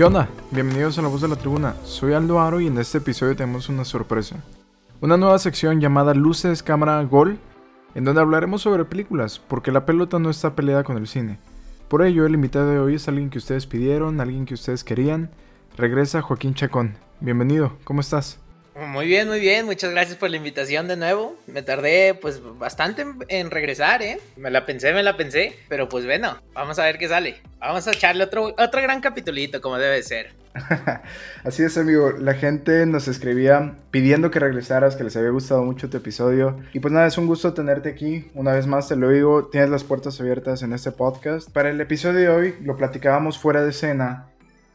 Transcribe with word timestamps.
¿Qué? 0.00 0.08
Bienvenidos 0.50 0.98
a 0.98 1.02
La 1.02 1.08
Voz 1.08 1.20
de 1.20 1.28
la 1.28 1.36
Tribuna. 1.36 1.74
Soy 1.84 2.14
Aldo 2.14 2.40
Aro 2.40 2.58
y 2.58 2.68
en 2.68 2.78
este 2.78 2.96
episodio 2.96 3.36
tenemos 3.36 3.68
una 3.68 3.84
sorpresa. 3.84 4.42
Una 5.02 5.18
nueva 5.18 5.38
sección 5.38 5.78
llamada 5.78 6.14
Luces, 6.14 6.62
Cámara, 6.62 7.04
Gol, 7.04 7.38
en 7.94 8.06
donde 8.06 8.22
hablaremos 8.22 8.62
sobre 8.62 8.86
películas, 8.86 9.42
porque 9.46 9.70
la 9.70 9.84
pelota 9.84 10.18
no 10.18 10.30
está 10.30 10.56
peleada 10.56 10.84
con 10.84 10.96
el 10.96 11.06
cine. 11.06 11.38
Por 11.88 12.00
ello, 12.02 12.24
el 12.24 12.32
invitado 12.32 12.70
de 12.70 12.78
hoy 12.78 12.94
es 12.94 13.08
alguien 13.08 13.28
que 13.28 13.36
ustedes 13.36 13.66
pidieron, 13.66 14.22
alguien 14.22 14.46
que 14.46 14.54
ustedes 14.54 14.84
querían. 14.84 15.28
Regresa 15.76 16.22
Joaquín 16.22 16.54
Chacón. 16.54 16.94
Bienvenido, 17.20 17.72
¿cómo 17.84 18.00
estás? 18.00 18.39
Muy 18.74 19.06
bien, 19.06 19.28
muy 19.28 19.40
bien. 19.40 19.66
Muchas 19.66 19.90
gracias 19.90 20.16
por 20.16 20.30
la 20.30 20.36
invitación 20.36 20.86
de 20.86 20.96
nuevo. 20.96 21.36
Me 21.46 21.62
tardé 21.62 22.14
pues 22.14 22.40
bastante 22.58 23.04
en, 23.28 23.50
regresar, 23.50 24.02
¿eh? 24.02 24.20
Me 24.36 24.50
la 24.50 24.64
pensé, 24.64 24.92
me 24.92 25.02
la 25.02 25.16
pensé. 25.16 25.56
Pero 25.68 25.88
pues 25.88 26.04
bueno, 26.04 26.36
vamos 26.54 26.78
a 26.78 26.84
ver 26.84 26.98
qué 26.98 27.08
sale. 27.08 27.42
Vamos 27.58 27.86
a 27.86 27.90
echarle 27.90 28.24
otro, 28.24 28.54
otro 28.56 28.82
gran 28.82 29.00
capitulito 29.00 29.60
como 29.60 29.76
debe 29.76 30.02
ser. 30.02 30.32
Así 31.44 31.62
es, 31.62 31.76
amigo. 31.78 32.12
La 32.12 32.34
gente 32.34 32.86
nos 32.86 33.08
escribía 33.08 33.76
pidiendo 33.90 34.30
que 34.30 34.38
regresaras, 34.38 34.96
que 34.96 35.04
les 35.04 35.16
había 35.16 35.30
gustado 35.30 35.64
mucho 35.64 35.90
tu 35.90 35.96
episodio. 35.96 36.58
Y 36.72 36.80
pues 36.80 36.92
nada, 36.92 37.06
es 37.06 37.18
un 37.18 37.26
gusto 37.26 37.52
tenerte 37.54 37.88
aquí. 37.88 38.30
Una 38.34 38.52
vez 38.52 38.66
más 38.66 38.88
te 38.88 38.96
lo 38.96 39.10
digo, 39.10 39.48
tienes 39.48 39.70
las 39.70 39.84
puertas 39.84 40.20
abiertas 40.20 40.62
en 40.62 40.72
este 40.72 40.92
podcast. 40.92 41.50
Para 41.50 41.70
el 41.70 41.80
episodio 41.80 42.20
de 42.20 42.28
hoy 42.28 42.54
lo 42.62 42.76
platicábamos 42.76 43.38
fuera 43.38 43.62
de 43.62 43.70
escena 43.70 44.29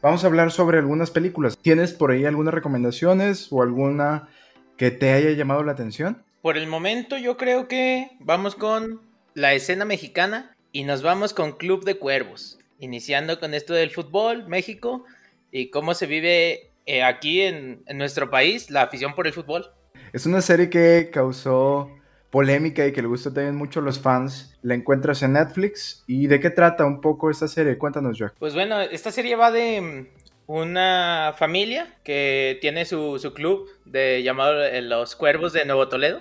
Vamos 0.06 0.22
a 0.22 0.28
hablar 0.28 0.52
sobre 0.52 0.78
algunas 0.78 1.10
películas. 1.10 1.58
¿Tienes 1.58 1.92
por 1.92 2.12
ahí 2.12 2.24
algunas 2.26 2.54
recomendaciones 2.54 3.48
o 3.50 3.60
alguna 3.60 4.28
que 4.76 4.92
te 4.92 5.10
haya 5.12 5.32
llamado 5.32 5.64
la 5.64 5.72
atención? 5.72 6.22
Por 6.42 6.56
el 6.56 6.68
momento 6.68 7.18
yo 7.18 7.36
creo 7.36 7.66
que 7.66 8.12
vamos 8.20 8.54
con 8.54 9.00
la 9.34 9.52
escena 9.54 9.84
mexicana 9.84 10.54
y 10.70 10.84
nos 10.84 11.02
vamos 11.02 11.34
con 11.34 11.56
Club 11.56 11.84
de 11.84 11.98
Cuervos, 11.98 12.56
iniciando 12.78 13.40
con 13.40 13.52
esto 13.52 13.74
del 13.74 13.90
fútbol, 13.90 14.46
México 14.46 15.04
y 15.50 15.70
cómo 15.70 15.92
se 15.92 16.06
vive 16.06 16.70
eh, 16.86 17.02
aquí 17.02 17.40
en, 17.40 17.82
en 17.86 17.98
nuestro 17.98 18.30
país 18.30 18.70
la 18.70 18.82
afición 18.82 19.12
por 19.16 19.26
el 19.26 19.32
fútbol. 19.32 19.72
Es 20.12 20.24
una 20.24 20.40
serie 20.40 20.70
que 20.70 21.10
causó 21.12 21.90
polémica 22.36 22.86
y 22.86 22.92
que 22.92 23.00
le 23.00 23.08
gusta 23.08 23.32
también 23.32 23.56
mucho 23.56 23.80
a 23.80 23.82
los 23.82 23.98
fans. 23.98 24.54
La 24.60 24.74
encuentras 24.74 25.22
en 25.22 25.32
Netflix. 25.32 26.04
¿Y 26.06 26.26
de 26.26 26.38
qué 26.38 26.50
trata 26.50 26.84
un 26.84 27.00
poco 27.00 27.30
esta 27.30 27.48
serie? 27.48 27.78
Cuéntanos, 27.78 28.18
Jack. 28.18 28.34
Pues 28.38 28.52
bueno, 28.52 28.78
esta 28.78 29.10
serie 29.10 29.36
va 29.36 29.50
de 29.50 29.80
mm, 29.80 30.06
una 30.46 31.34
familia 31.38 31.96
que 32.04 32.58
tiene 32.60 32.84
su, 32.84 33.32
club 33.34 33.70
de 33.86 34.22
llamado 34.22 34.62
eh, 34.62 34.82
Los 34.82 35.16
Cuervos 35.16 35.54
de 35.54 35.64
Nuevo 35.64 35.88
Toledo, 35.88 36.20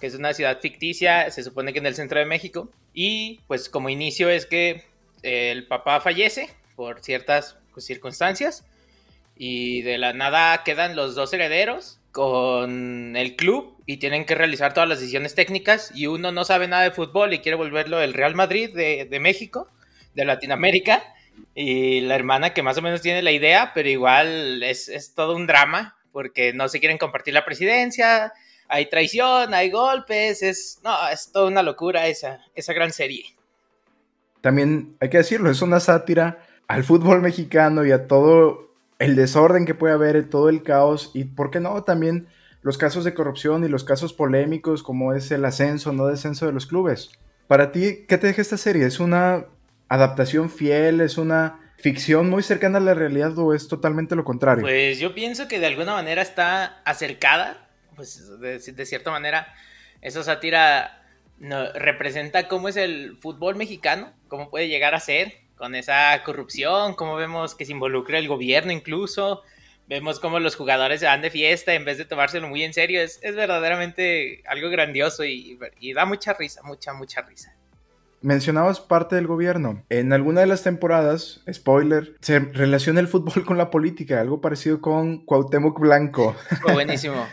que 0.00 0.06
es 0.06 0.14
una 0.14 0.34
ciudad 0.34 0.60
ficticia, 0.60 1.30
se 1.30 1.42
supone 1.42 1.72
que 1.72 1.78
en 1.78 1.86
el 1.86 1.94
centro 1.94 2.18
de 2.18 2.26
México. 2.26 2.68
Y 2.92 3.40
pues 3.46 3.70
como 3.70 3.88
inicio 3.88 4.28
es 4.28 4.44
que 4.44 4.84
eh, 5.22 5.50
el 5.50 5.66
papá 5.66 6.02
fallece 6.02 6.50
por 6.76 7.00
ciertas 7.00 7.56
pues, 7.72 7.86
circunstancias 7.86 8.66
y 9.34 9.80
de 9.80 9.96
la 9.96 10.12
nada 10.12 10.62
quedan 10.62 10.94
los 10.94 11.14
dos 11.14 11.32
herederos 11.32 12.00
con 12.14 13.16
el 13.16 13.34
club 13.34 13.76
y 13.86 13.96
tienen 13.96 14.24
que 14.24 14.36
realizar 14.36 14.72
todas 14.72 14.88
las 14.88 15.00
decisiones 15.00 15.34
técnicas 15.34 15.90
y 15.96 16.06
uno 16.06 16.30
no 16.30 16.44
sabe 16.44 16.68
nada 16.68 16.84
de 16.84 16.92
fútbol 16.92 17.34
y 17.34 17.40
quiere 17.40 17.56
volverlo 17.56 18.00
el 18.00 18.14
Real 18.14 18.36
Madrid 18.36 18.72
de, 18.72 19.18
México, 19.20 19.66
de 20.14 20.24
Latinoamérica, 20.24 21.02
y 21.56 22.02
la 22.02 22.14
hermana 22.14 22.54
que 22.54 22.62
más 22.62 22.78
o 22.78 22.82
menos 22.82 23.02
tiene 23.02 23.20
la 23.20 23.32
idea, 23.32 23.72
pero 23.74 23.88
igual 23.88 24.62
es, 24.62 25.12
todo 25.16 25.34
un 25.34 25.48
drama 25.48 25.96
porque 26.12 26.52
no 26.52 26.68
se 26.68 26.78
quieren 26.78 26.98
compartir 26.98 27.34
la 27.34 27.44
presidencia, 27.44 28.32
hay 28.68 28.88
traición, 28.88 29.52
hay 29.52 29.72
golpes, 29.72 30.44
es, 30.44 30.78
no, 30.84 31.08
es 31.08 31.32
toda 31.32 31.48
una 31.48 31.64
locura 31.64 32.06
esa, 32.06 32.44
esa 32.54 32.72
gran 32.74 32.92
serie. 32.92 33.24
También 34.40 34.96
hay 35.00 35.10
que 35.10 35.18
decirlo, 35.18 35.50
es 35.50 35.62
una 35.62 35.80
sátira 35.80 36.46
al 36.68 36.84
fútbol 36.84 37.22
mexicano 37.22 37.84
y 37.84 37.90
a 37.90 38.06
todo 38.06 38.63
el 38.98 39.16
desorden 39.16 39.66
que 39.66 39.74
puede 39.74 39.94
haber, 39.94 40.28
todo 40.28 40.48
el 40.48 40.62
caos 40.62 41.10
y, 41.14 41.24
¿por 41.24 41.50
qué 41.50 41.60
no? 41.60 41.82
También 41.84 42.28
los 42.62 42.78
casos 42.78 43.04
de 43.04 43.14
corrupción 43.14 43.64
y 43.64 43.68
los 43.68 43.84
casos 43.84 44.12
polémicos 44.12 44.82
como 44.82 45.12
es 45.12 45.30
el 45.30 45.44
ascenso, 45.44 45.92
no 45.92 46.06
descenso 46.06 46.46
de 46.46 46.52
los 46.52 46.66
clubes. 46.66 47.10
Para 47.46 47.72
ti, 47.72 48.06
¿qué 48.08 48.16
te 48.16 48.26
deja 48.26 48.40
esta 48.40 48.56
serie? 48.56 48.86
¿Es 48.86 49.00
una 49.00 49.46
adaptación 49.88 50.48
fiel? 50.48 51.00
¿Es 51.00 51.18
una 51.18 51.60
ficción 51.76 52.30
muy 52.30 52.42
cercana 52.42 52.78
a 52.78 52.80
la 52.80 52.94
realidad 52.94 53.36
o 53.38 53.52
es 53.52 53.68
totalmente 53.68 54.16
lo 54.16 54.24
contrario? 54.24 54.62
Pues 54.62 54.98
yo 54.98 55.14
pienso 55.14 55.46
que 55.48 55.60
de 55.60 55.66
alguna 55.66 55.92
manera 55.92 56.22
está 56.22 56.80
acercada, 56.84 57.68
pues 57.96 58.40
de, 58.40 58.86
cierta 58.86 59.10
manera, 59.10 59.52
esa 60.00 60.22
sátira 60.22 61.02
representa 61.74 62.48
cómo 62.48 62.68
es 62.68 62.76
el 62.76 63.18
fútbol 63.18 63.56
mexicano, 63.56 64.12
cómo 64.28 64.48
puede 64.48 64.68
llegar 64.68 64.94
a 64.94 65.00
ser, 65.00 65.43
con 65.56 65.74
esa 65.74 66.22
corrupción, 66.24 66.94
cómo 66.94 67.16
vemos 67.16 67.54
que 67.54 67.64
se 67.64 67.72
involucra 67.72 68.18
el 68.18 68.28
gobierno 68.28 68.72
incluso, 68.72 69.42
vemos 69.86 70.20
cómo 70.20 70.40
los 70.40 70.56
jugadores 70.56 71.00
se 71.00 71.06
van 71.06 71.22
de 71.22 71.30
fiesta 71.30 71.74
en 71.74 71.84
vez 71.84 71.98
de 71.98 72.04
tomárselo 72.04 72.48
muy 72.48 72.62
en 72.62 72.72
serio, 72.72 73.00
es, 73.00 73.20
verdaderamente 73.22 74.42
algo 74.46 74.70
grandioso 74.70 75.24
y, 75.24 75.58
da 75.94 76.04
mucha 76.04 76.32
risa, 76.34 76.62
mucha, 76.62 76.92
mucha 76.92 77.22
risa. 77.22 77.54
Mencionabas 78.20 78.80
parte 78.80 79.16
del 79.16 79.26
gobierno. 79.26 79.84
En 79.90 80.14
alguna 80.14 80.40
de 80.40 80.46
las 80.46 80.62
temporadas, 80.62 81.42
spoiler, 81.52 82.16
se 82.20 82.38
relaciona 82.38 83.00
el 83.00 83.08
fútbol 83.08 83.44
con 83.44 83.58
la 83.58 83.70
política, 83.70 84.18
algo 84.18 84.40
parecido 84.40 84.80
con 84.80 85.26
Cuauhtémoc 85.26 85.78
Blanco. 85.78 86.34
Fue 86.62 86.72
buenísimo. 86.72 87.26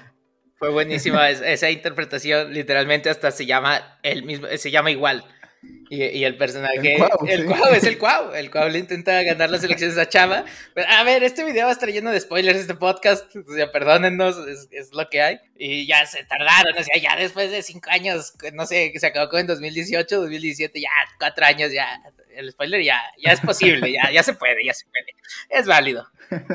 Fue 0.57 0.69
buenísima 0.69 1.29
esa 1.29 1.71
interpretación, 1.71 2.53
literalmente 2.53 3.09
hasta 3.09 3.31
se 3.31 3.47
llama 3.47 3.97
el 4.03 4.23
mismo, 4.23 4.47
se 4.55 4.69
llama 4.69 4.91
igual. 4.91 5.23
Y, 5.63 6.23
el 6.23 6.37
personaje, 6.37 6.95
el 7.27 7.45
Cuau, 7.45 7.73
es 7.73 7.83
el 7.83 7.97
Cuau. 7.99 8.33
El 8.33 8.49
Cuau 8.49 8.69
le 8.69 8.79
intenta 8.79 9.21
ganar 9.23 9.49
las 9.51 9.63
elecciones 9.63 9.97
a 9.97 10.09
Chava. 10.09 10.45
a 10.87 11.03
ver, 11.03 11.23
este 11.23 11.43
video 11.43 11.65
va 11.65 11.69
a 11.69 11.73
estar 11.73 11.89
lleno 11.89 12.11
de 12.11 12.19
spoilers, 12.19 12.59
este 12.59 12.75
podcast. 12.75 13.35
O 13.35 13.53
sea, 13.53 13.71
perdónennos, 13.71 14.37
es, 14.71 14.93
lo 14.93 15.07
que 15.09 15.21
hay. 15.21 15.39
Y 15.55 15.85
ya 15.85 16.05
se 16.05 16.23
tardaron, 16.23 16.77
o 16.77 16.83
sea, 16.83 16.99
ya 16.99 17.15
después 17.15 17.51
de 17.51 17.61
cinco 17.61 17.89
años, 17.91 18.33
no 18.53 18.65
sé, 18.65 18.91
se 18.95 19.05
acabó 19.05 19.37
en 19.37 19.47
2018, 19.47 20.21
2017, 20.21 20.81
ya 20.81 20.89
cuatro 21.19 21.45
años, 21.45 21.71
ya. 21.71 22.01
El 22.33 22.49
spoiler 22.51 22.81
ya, 22.81 23.01
ya 23.21 23.33
es 23.33 23.41
posible, 23.41 23.91
ya, 23.91 24.09
ya 24.11 24.23
se 24.23 24.33
puede, 24.33 24.63
ya 24.65 24.73
se 24.73 24.85
puede. 24.85 25.13
Es 25.49 25.67
válido. 25.67 26.07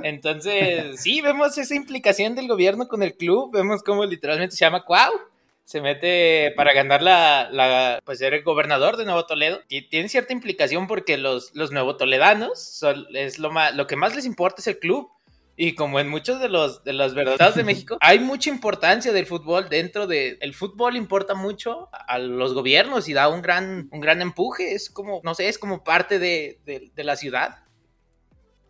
Entonces, 0.02 0.98
sí, 1.00 1.20
vemos 1.20 1.58
esa 1.58 1.74
implicación 1.74 2.34
del 2.34 2.48
gobierno 2.48 2.88
con 2.88 3.02
el 3.02 3.14
club. 3.14 3.52
Vemos 3.52 3.82
cómo 3.82 4.04
literalmente 4.06 4.56
se 4.56 4.64
llama 4.64 4.84
Cuau 4.84 5.12
se 5.66 5.80
mete 5.80 6.52
para 6.56 6.72
ganar 6.72 7.02
la, 7.02 7.48
la, 7.50 8.00
pues 8.04 8.20
ser 8.20 8.34
el 8.34 8.44
gobernador 8.44 8.96
de 8.96 9.04
Nuevo 9.04 9.26
Toledo. 9.26 9.60
Y 9.68 9.88
tiene 9.88 10.08
cierta 10.08 10.32
implicación 10.32 10.86
porque 10.86 11.18
los, 11.18 11.52
los 11.56 11.72
nuevo 11.72 11.96
toledanos 11.96 12.62
son, 12.62 13.04
es 13.12 13.40
lo, 13.40 13.50
más, 13.50 13.74
lo 13.74 13.88
que 13.88 13.96
más 13.96 14.14
les 14.14 14.26
importa 14.26 14.62
es 14.62 14.68
el 14.68 14.78
club. 14.78 15.10
Y 15.56 15.74
como 15.74 15.98
en 15.98 16.08
muchos 16.08 16.38
de 16.40 16.48
los, 16.48 16.84
de 16.84 16.92
los 16.92 17.14
verdaderos 17.14 17.56
de 17.56 17.64
México, 17.64 17.98
hay 18.00 18.20
mucha 18.20 18.48
importancia 18.48 19.12
del 19.12 19.26
fútbol 19.26 19.68
dentro 19.68 20.06
de... 20.06 20.38
El 20.40 20.54
fútbol 20.54 20.96
importa 20.96 21.34
mucho 21.34 21.88
a 21.90 22.18
los 22.20 22.54
gobiernos 22.54 23.08
y 23.08 23.12
da 23.12 23.28
un 23.28 23.42
gran, 23.42 23.88
un 23.90 24.00
gran 24.00 24.22
empuje. 24.22 24.72
Es 24.72 24.88
como, 24.88 25.20
no 25.24 25.34
sé, 25.34 25.48
es 25.48 25.58
como 25.58 25.82
parte 25.82 26.20
de, 26.20 26.60
de 26.64 27.04
la 27.04 27.16
ciudad. 27.16 27.56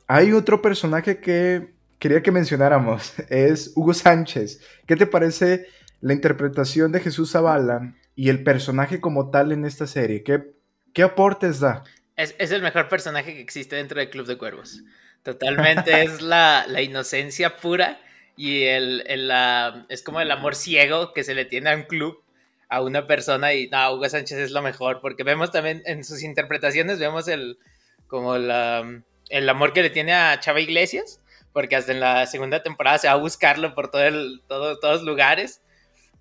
Hay 0.07 0.33
otro 0.33 0.63
personaje 0.63 1.21
que 1.21 1.75
quería 1.99 2.23
que 2.23 2.33
mencionáramos. 2.33 3.13
Es 3.29 3.73
Hugo 3.75 3.93
Sánchez. 3.93 4.63
¿Qué 4.87 4.97
te 4.97 5.07
parece 5.07 5.67
la 6.01 6.13
interpretación 6.13 6.93
de 6.93 7.01
Jesús 7.01 7.33
Zavala 7.33 7.95
y 8.15 8.29
el 8.29 8.43
personaje 8.43 9.01
como 9.01 9.31
tal 9.31 9.53
en 9.53 9.65
esta 9.65 9.87
serie? 9.87 10.23
¿Qué, 10.23 10.55
qué 10.93 11.03
aportes 11.03 11.61
da? 11.61 11.85
Es, 12.17 12.35
el 12.39 12.63
mejor 12.63 12.89
personaje 12.89 13.35
que 13.35 13.41
existe 13.41 13.77
dentro 13.77 14.01
del 14.01 14.09
Club 14.09 14.27
de 14.27 14.39
Cuervos. 14.39 14.83
Totalmente 15.23 16.03
es 16.03 16.23
la, 16.23 16.65
inocencia 16.81 17.57
pura 17.57 18.01
y 18.37 18.65
el, 18.65 19.05
la, 19.29 19.87
es 19.89 20.03
como 20.03 20.21
el 20.21 20.31
amor 20.31 20.55
ciego 20.55 21.13
que 21.13 21.25
se 21.25 21.35
le 21.35 21.45
tiene 21.45 21.71
a 21.71 21.77
un 21.77 21.83
club, 21.83 22.23
a 22.69 22.81
una 22.81 23.07
persona 23.07 23.53
y 23.55 23.69
no, 23.69 23.93
Hugo 23.93 24.09
Sánchez 24.09 24.39
es 24.39 24.51
lo 24.53 24.63
mejor 24.63 25.01
porque 25.01 25.25
vemos 25.25 25.51
también 25.51 25.83
en 25.85 26.05
sus 26.05 26.23
interpretaciones, 26.23 26.99
vemos 26.99 27.29
el, 27.29 27.59
como 28.07 28.39
la, 28.39 29.03
el 29.29 29.49
amor 29.49 29.73
que 29.73 29.83
le 29.83 29.91
tiene 29.91 30.15
a 30.15 30.39
Chava 30.41 30.61
Iglesias 30.61 31.21
porque 31.53 31.77
hasta 31.77 31.93
en 31.93 32.01
la 32.01 32.27
segunda 32.27 32.63
temporada 32.63 32.99
se 32.99 33.09
va 33.09 33.15
a 33.15 33.17
buscarlo 33.17 33.75
por 33.75 33.91
todo 33.91 34.03
el, 34.03 34.43
todo, 34.47 34.79
todos 34.79 35.03
lugares 35.03 35.63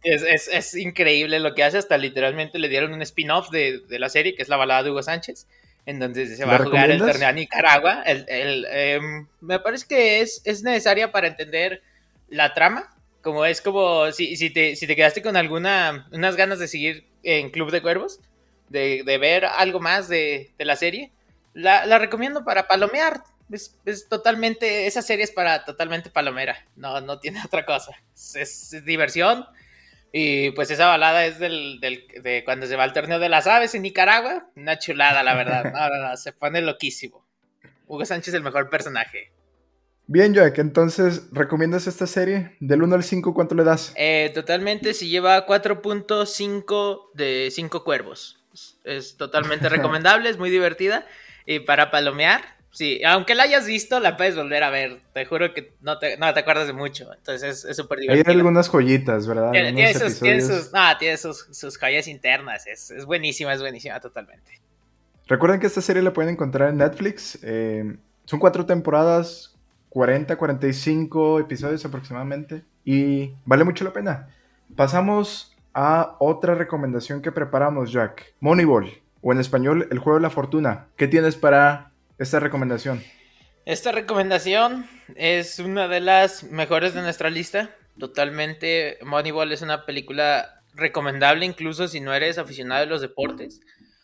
es, 0.03 0.75
increíble 0.75 1.39
lo 1.39 1.53
que 1.56 1.63
hace, 1.63 1.77
hasta 1.77 1.97
literalmente 1.97 2.59
le 2.59 2.69
dieron 2.69 2.94
un 2.94 3.01
spin-off 3.01 3.50
de, 3.50 3.81
la 3.89 4.09
serie, 4.09 4.36
que 4.36 4.44
es 4.44 4.50
la 4.50 4.57
balada 4.57 4.83
de 4.83 4.92
Hugo 4.92 5.03
Sánchez, 5.03 5.47
en 5.86 6.00
donde 6.00 6.27
se 6.27 6.45
va 6.45 6.56
a 6.56 6.63
jugar 6.63 6.92
el 6.92 7.00
torneo 7.00 7.27
a 7.27 7.31
Nicaragua. 7.31 8.03
El, 8.03 8.65
em, 8.69 9.27
me 9.42 9.59
parece 9.59 9.86
que 9.88 10.21
es, 10.21 10.42
es 10.45 10.63
necesaria 10.63 11.12
para 11.12 11.27
entender 11.27 11.81
la 12.30 12.53
trama, 12.53 12.95
como 13.21 13.45
es 13.45 13.62
como 13.62 14.12
si, 14.12 14.36
si, 14.36 14.50
te, 14.51 14.75
si 14.75 14.88
te 14.88 14.95
quedaste 14.95 15.21
con 15.21 15.36
alguna, 15.36 16.07
unas 16.12 16.36
ganas 16.36 16.59
de 16.59 16.68
seguir 16.68 17.07
en 17.24 17.50
Club 17.50 17.71
de 17.71 17.81
Cuervos, 17.81 18.19
de, 18.69 19.03
ver 19.19 19.45
algo 19.45 19.80
más 19.80 20.07
de, 20.07 20.51
la 20.59 20.75
serie, 20.75 21.12
la, 21.53 21.97
recomiendo 21.97 22.44
para 22.44 22.68
palomear. 22.68 23.24
Es, 23.51 24.07
totalmente, 24.09 24.88
esa 24.88 25.03
serie 25.03 25.24
es 25.24 25.31
para 25.31 25.65
totalmente 25.65 26.09
palomera, 26.09 26.65
no, 26.75 27.00
no 27.01 27.19
tiene 27.19 27.42
otra 27.45 27.65
cosa. 27.65 27.92
es 28.36 28.83
diversión, 28.86 29.45
y 30.18 30.52
pues 30.52 30.72
esa 30.72 30.88
balada 30.88 31.26
es 31.26 31.40
del, 31.40 31.82
de 31.82 32.44
cuando 32.46 32.68
se 32.68 32.78
va 32.78 32.84
al 32.84 32.94
torneo 32.94 33.20
de 33.20 33.28
las 33.28 33.48
aves 33.48 33.76
en 33.76 33.82
Nicaragua. 33.82 34.48
Una 34.56 34.80
chulada, 34.80 35.24
la 35.24 35.36
verdad. 35.36 36.16
se 36.16 36.32
pone 36.32 36.62
loquísimo. 36.62 37.26
Hugo 37.86 38.06
Sánchez 38.06 38.30
es 38.30 38.34
el 38.36 38.42
mejor 38.42 38.70
personaje. 38.70 39.34
Bien, 40.08 40.34
Jack, 40.34 40.60
entonces, 40.60 41.24
¿recomiendas 41.34 41.88
esta 41.88 42.08
serie? 42.08 42.56
Del 42.62 42.84
1 42.84 42.96
al 42.96 43.04
5, 43.04 43.34
¿cuánto 43.34 43.56
le 43.56 43.66
das? 43.66 43.92
Eh, 43.98 44.32
totalmente, 44.34 44.94
si 44.94 45.10
lleva 45.10 45.46
4.5 45.46 47.10
de 47.14 47.50
5 47.52 47.84
cuervos. 47.84 48.42
Es, 48.86 49.18
totalmente 49.18 49.68
recomendable, 49.70 50.30
es 50.30 50.38
muy 50.38 50.50
divertida. 50.50 51.06
Y 51.46 51.60
para 51.60 51.92
palomear, 51.92 52.42
sí, 52.75 53.01
aunque 53.06 53.36
la 53.36 53.44
hayas 53.44 53.66
visto, 53.66 54.00
la 54.01 54.18
puedes 54.18 54.36
volver 54.36 54.62
a 54.63 54.69
ver. 54.69 55.00
Te 55.13 55.25
juro 55.25 55.54
que 55.54 55.74
no 55.81 55.98
te, 55.98 56.18
no 56.18 56.33
te 56.33 56.42
acuerdas 56.42 56.68
de 56.68 56.74
mucho. 56.74 57.12
Entonces 57.13 57.63
es 57.63 57.77
súper 57.77 58.00
divertido. 58.00 58.30
Hay 58.30 58.36
algunas 58.36 58.69
joyitas, 58.69 59.25
¿verdad? 59.25 59.51
Tiene, 59.51 59.94
sus, 59.94 60.19
tiene, 60.19 60.42
sus, 60.42 60.74
no, 60.74 60.98
tiene 61.00 61.18
sus, 61.18 61.48
sus, 61.51 61.77
joyas 61.77 62.07
internas. 62.07 62.68
Es, 62.68 62.92
es, 62.92 63.06
buenísima, 63.06 63.54
es 63.54 63.62
buenísima 63.62 64.00
totalmente. 64.01 64.60
Recuerden 65.27 65.60
que 65.60 65.68
esta 65.68 65.81
serie 65.81 66.01
la 66.01 66.13
pueden 66.13 66.33
encontrar 66.33 66.69
en 66.69 66.77
Netflix. 66.77 67.39
Eh, 67.42 67.95
son 68.25 68.39
cuatro 68.39 68.66
temporadas, 68.66 69.56
40, 69.89 70.36
45 70.36 71.39
episodios 71.39 71.86
aproximadamente. 71.86 72.63
Y 72.83 73.31
vale 73.45 73.63
mucho 73.63 73.86
la 73.86 73.94
pena. 73.94 74.30
Pasamos 74.75 75.56
a 75.74 76.18
otra 76.19 76.56
recomendación 76.56 77.21
que 77.21 77.31
preparamos, 77.31 77.92
Jack. 77.92 78.33
Moneyball, 78.42 79.01
o 79.21 79.31
en 79.31 79.39
español, 79.39 79.88
el 79.89 80.00
juego 80.00 80.19
de 80.19 80.24
la 80.24 80.30
fortuna. 80.30 80.88
¿Qué 80.98 81.07
tienes 81.07 81.36
para 81.36 81.92
esta 82.18 82.40
recomendación? 82.40 83.04
Esta 83.66 83.92
recomendación 83.92 84.88
es 85.16 85.60
una 85.60 85.88
de 85.88 86.00
las 86.00 86.44
mejores 86.44 86.94
de 86.94 87.02
nuestra 87.02 87.30
lista. 87.30 87.76
Totalmente, 87.98 89.00
Moneyball 89.02 89.52
es 89.52 89.62
una 89.62 89.86
película 89.86 90.62
recomendable 90.74 91.46
incluso 91.46 91.88
si 91.88 92.02
no 92.02 92.14
eres 92.14 92.38
aficionado 92.38 92.82
de 92.82 92.88
los 92.88 93.02
deportes. 93.02 93.62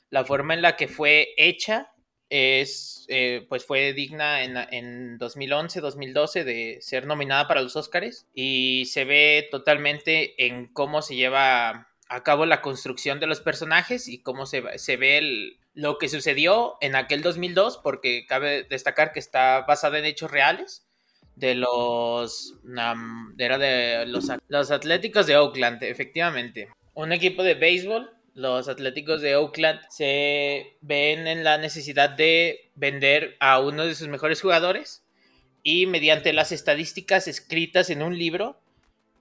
La 0.09 0.25
forma 0.25 0.53
en 0.53 0.61
la 0.61 0.75
que 0.75 0.87
fue 0.87 1.29
hecha 1.37 1.91
es, 2.29 3.05
eh, 3.09 3.45
pues 3.49 3.65
fue 3.65 3.93
digna 3.93 4.43
en, 4.43 4.57
en 4.57 5.17
2011, 5.17 5.81
2012 5.81 6.43
de 6.43 6.77
ser 6.81 7.05
nominada 7.05 7.47
para 7.47 7.61
los 7.61 7.75
Oscars 7.75 8.25
y 8.33 8.85
se 8.85 9.05
ve 9.05 9.47
totalmente 9.51 10.45
en 10.45 10.67
cómo 10.67 11.01
se 11.01 11.15
lleva 11.15 11.89
a 12.07 12.23
cabo 12.23 12.45
la 12.45 12.61
construcción 12.61 13.19
de 13.19 13.27
los 13.27 13.41
personajes 13.41 14.07
y 14.07 14.21
cómo 14.21 14.45
se, 14.45 14.63
se 14.79 14.97
ve 14.97 15.59
lo 15.73 15.97
que 15.97 16.09
sucedió 16.09 16.77
en 16.81 16.95
aquel 16.95 17.21
2002, 17.21 17.79
porque 17.83 18.25
cabe 18.27 18.63
destacar 18.63 19.11
que 19.11 19.19
está 19.19 19.61
basada 19.61 19.99
en 19.99 20.05
hechos 20.05 20.31
reales 20.31 20.87
de 21.35 21.55
los, 21.55 22.55
era 23.37 23.57
de 23.57 24.05
los, 24.05 24.27
los 24.47 24.71
Atléticos 24.71 25.27
de 25.27 25.37
Oakland, 25.37 25.81
efectivamente. 25.83 26.69
Un 26.93 27.13
equipo 27.13 27.43
de 27.43 27.55
béisbol 27.55 28.11
los 28.33 28.67
Atléticos 28.69 29.21
de 29.21 29.35
Oakland 29.35 29.81
se 29.89 30.77
ven 30.81 31.27
en 31.27 31.43
la 31.43 31.57
necesidad 31.57 32.09
de 32.09 32.71
vender 32.75 33.35
a 33.39 33.59
uno 33.59 33.85
de 33.85 33.95
sus 33.95 34.07
mejores 34.07 34.41
jugadores 34.41 35.03
y 35.63 35.85
mediante 35.85 36.33
las 36.33 36.51
estadísticas 36.51 37.27
escritas 37.27 37.89
en 37.89 38.01
un 38.01 38.17
libro, 38.17 38.59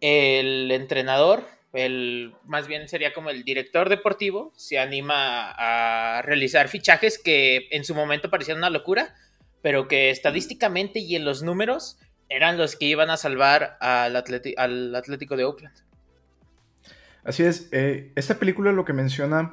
el 0.00 0.70
entrenador, 0.70 1.46
el, 1.72 2.34
más 2.44 2.66
bien 2.66 2.88
sería 2.88 3.12
como 3.12 3.30
el 3.30 3.44
director 3.44 3.88
deportivo, 3.88 4.52
se 4.56 4.78
anima 4.78 5.52
a 5.56 6.22
realizar 6.22 6.68
fichajes 6.68 7.18
que 7.18 7.68
en 7.70 7.84
su 7.84 7.94
momento 7.94 8.30
parecían 8.30 8.58
una 8.58 8.70
locura, 8.70 9.14
pero 9.62 9.88
que 9.88 10.10
estadísticamente 10.10 11.00
y 11.00 11.16
en 11.16 11.24
los 11.24 11.42
números 11.42 11.98
eran 12.28 12.58
los 12.58 12.76
que 12.76 12.86
iban 12.86 13.10
a 13.10 13.16
salvar 13.16 13.76
al, 13.80 14.16
al 14.56 14.94
Atlético 14.94 15.36
de 15.36 15.44
Oakland. 15.44 15.76
Así 17.24 17.42
es, 17.42 17.68
eh, 17.72 18.12
esta 18.16 18.38
película 18.38 18.72
lo 18.72 18.84
que 18.84 18.92
menciona 18.92 19.50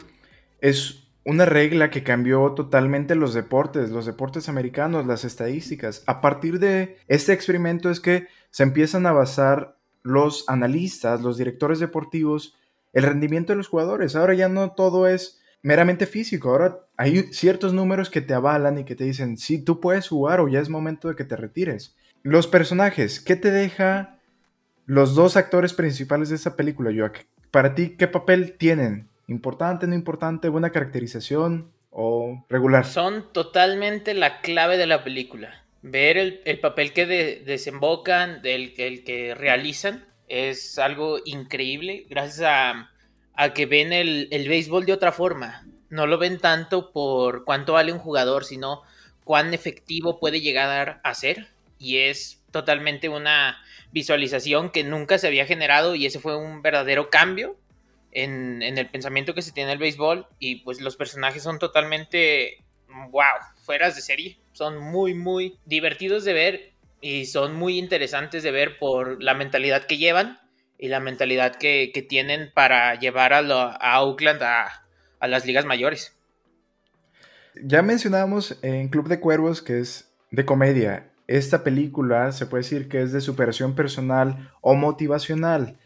es 0.62 1.04
una 1.26 1.46
regla 1.46 1.90
que 1.90 2.04
cambió 2.04 2.54
totalmente 2.54 3.14
los 3.16 3.34
deportes, 3.34 3.90
los 3.90 4.06
deportes 4.06 4.48
americanos, 4.48 5.06
las 5.06 5.26
estadísticas. 5.26 6.04
A 6.08 6.22
partir 6.22 6.60
de 6.60 7.00
este 7.10 7.34
experimento 7.34 7.90
es 7.90 8.00
que 8.00 8.28
se 8.50 8.64
empiezan 8.64 9.06
a 9.06 9.12
basar 9.12 9.77
los 10.08 10.46
analistas, 10.48 11.22
los 11.22 11.38
directores 11.38 11.80
deportivos, 11.80 12.56
el 12.94 13.04
rendimiento 13.04 13.54
de 13.54 13.58
los 13.58 13.68
jugadores. 13.68 14.16
Ahora 14.16 14.34
ya 14.34 14.50
no 14.50 14.72
todo 14.72 15.08
es 15.08 15.40
meramente 15.62 16.06
físico, 16.06 16.50
ahora 16.50 16.80
hay 16.96 17.24
ciertos 17.34 17.74
números 17.74 18.10
que 18.10 18.22
te 18.22 18.34
avalan 18.34 18.78
y 18.78 18.86
que 18.86 18.96
te 18.96 19.04
dicen, 19.04 19.38
sí, 19.38 19.62
tú 19.62 19.80
puedes 19.80 20.08
jugar 20.08 20.40
o 20.40 20.48
ya 20.48 20.60
es 20.60 20.70
momento 20.70 21.08
de 21.10 21.16
que 21.16 21.26
te 21.26 21.36
retires. 21.36 21.96
Los 22.24 22.48
personajes, 22.48 23.20
¿qué 23.20 23.36
te 23.36 23.52
deja 23.52 24.20
los 24.86 25.16
dos 25.16 25.36
actores 25.36 25.74
principales 25.74 26.30
de 26.30 26.36
esta 26.36 26.56
película, 26.56 26.92
Joaquín? 26.96 27.26
para 27.52 27.76
ti, 27.76 27.96
¿qué 27.98 28.08
papel 28.08 28.54
tienen? 28.58 29.10
¿Importante, 29.28 29.88
no 29.88 29.96
importante, 29.96 30.50
buena 30.50 30.72
caracterización 30.72 31.72
o 31.90 32.46
regular? 32.50 32.86
Son 32.86 33.32
totalmente 33.32 34.14
la 34.14 34.42
clave 34.42 34.78
de 34.78 34.88
la 34.88 35.04
película. 35.04 35.64
Ver 35.90 36.18
el, 36.18 36.60
papel 36.60 36.94
que 36.94 37.06
desembocan, 37.06 38.42
el, 38.44 38.74
el, 38.78 39.04
que 39.04 39.36
realizan, 39.36 40.06
es 40.28 40.78
algo 40.80 41.20
increíble 41.26 42.06
gracias 42.10 42.42
a, 43.36 43.54
que 43.54 43.66
ven 43.66 43.94
el, 43.94 44.28
el 44.32 44.48
béisbol 44.48 44.86
de 44.86 44.94
otra 44.94 45.12
forma. 45.12 45.66
No 45.90 46.08
lo 46.08 46.18
ven 46.18 46.40
tanto 46.40 46.92
por 46.92 47.46
cuánto 47.46 47.74
vale 47.74 47.94
un 47.94 48.00
jugador, 48.00 48.44
sino 48.44 48.82
cuán 49.24 49.54
efectivo 49.54 50.20
puede 50.20 50.42
llegar 50.42 51.00
a 51.04 51.14
ser. 51.14 51.48
Y 51.80 51.98
es 51.98 52.42
totalmente 52.52 53.10
una 53.10 53.62
visualización 53.92 54.70
que 54.72 54.84
nunca 54.84 55.18
se 55.18 55.28
había 55.28 55.46
generado 55.46 55.96
y 55.96 56.06
ese 56.06 56.20
fue 56.20 56.36
un 56.36 56.62
verdadero 56.62 57.10
cambio 57.10 57.56
en, 58.12 58.64
el 58.64 58.90
pensamiento 58.90 59.34
que 59.34 59.42
se 59.42 59.52
tiene 59.52 59.72
el 59.72 59.78
béisbol 59.78 60.28
y 60.40 60.58
pues 60.58 60.82
los 60.82 60.96
personajes 60.96 61.44
son 61.44 61.60
totalmente, 61.60 62.64
wow, 63.12 63.24
fueras 63.64 63.96
de 63.96 64.02
serie. 64.02 64.38
Son 64.54 64.78
muy, 64.78 65.14
muy 65.14 65.58
divertidos 65.66 66.26
de 66.26 66.34
ver 66.34 66.74
y 67.02 67.26
son 67.26 67.56
muy 67.56 67.78
interesantes 67.78 68.44
de 68.44 68.52
ver 68.52 68.78
por 68.80 69.22
la 69.22 69.34
mentalidad 69.34 69.86
que 69.86 69.98
llevan 69.98 70.40
y 70.78 70.88
la 70.88 71.00
mentalidad 71.00 71.56
que, 71.56 72.06
tienen 72.10 72.52
para 72.54 72.96
llevar 73.00 73.34
a, 73.34 73.40
a 73.40 74.02
Oakland 74.02 74.44
a, 74.44 74.86
a 75.20 75.28
las 75.28 75.46
ligas 75.46 75.66
mayores. 75.66 76.16
Ya 77.56 77.82
mencionábamos 77.82 78.58
en 78.62 78.90
Club 78.90 79.08
de 79.08 79.20
Cuervos 79.20 79.62
que 79.62 79.80
es 79.80 80.12
de 80.30 80.46
comedia 80.46 81.12
esta 81.28 81.64
película 81.64 82.32
se 82.32 82.46
puede 82.46 82.64
decir 82.64 82.88
que 82.88 83.02
es 83.02 83.12
de 83.12 83.22
superación 83.22 83.76
personal 83.76 84.52
o 84.62 84.76
motivacional. 84.76 85.78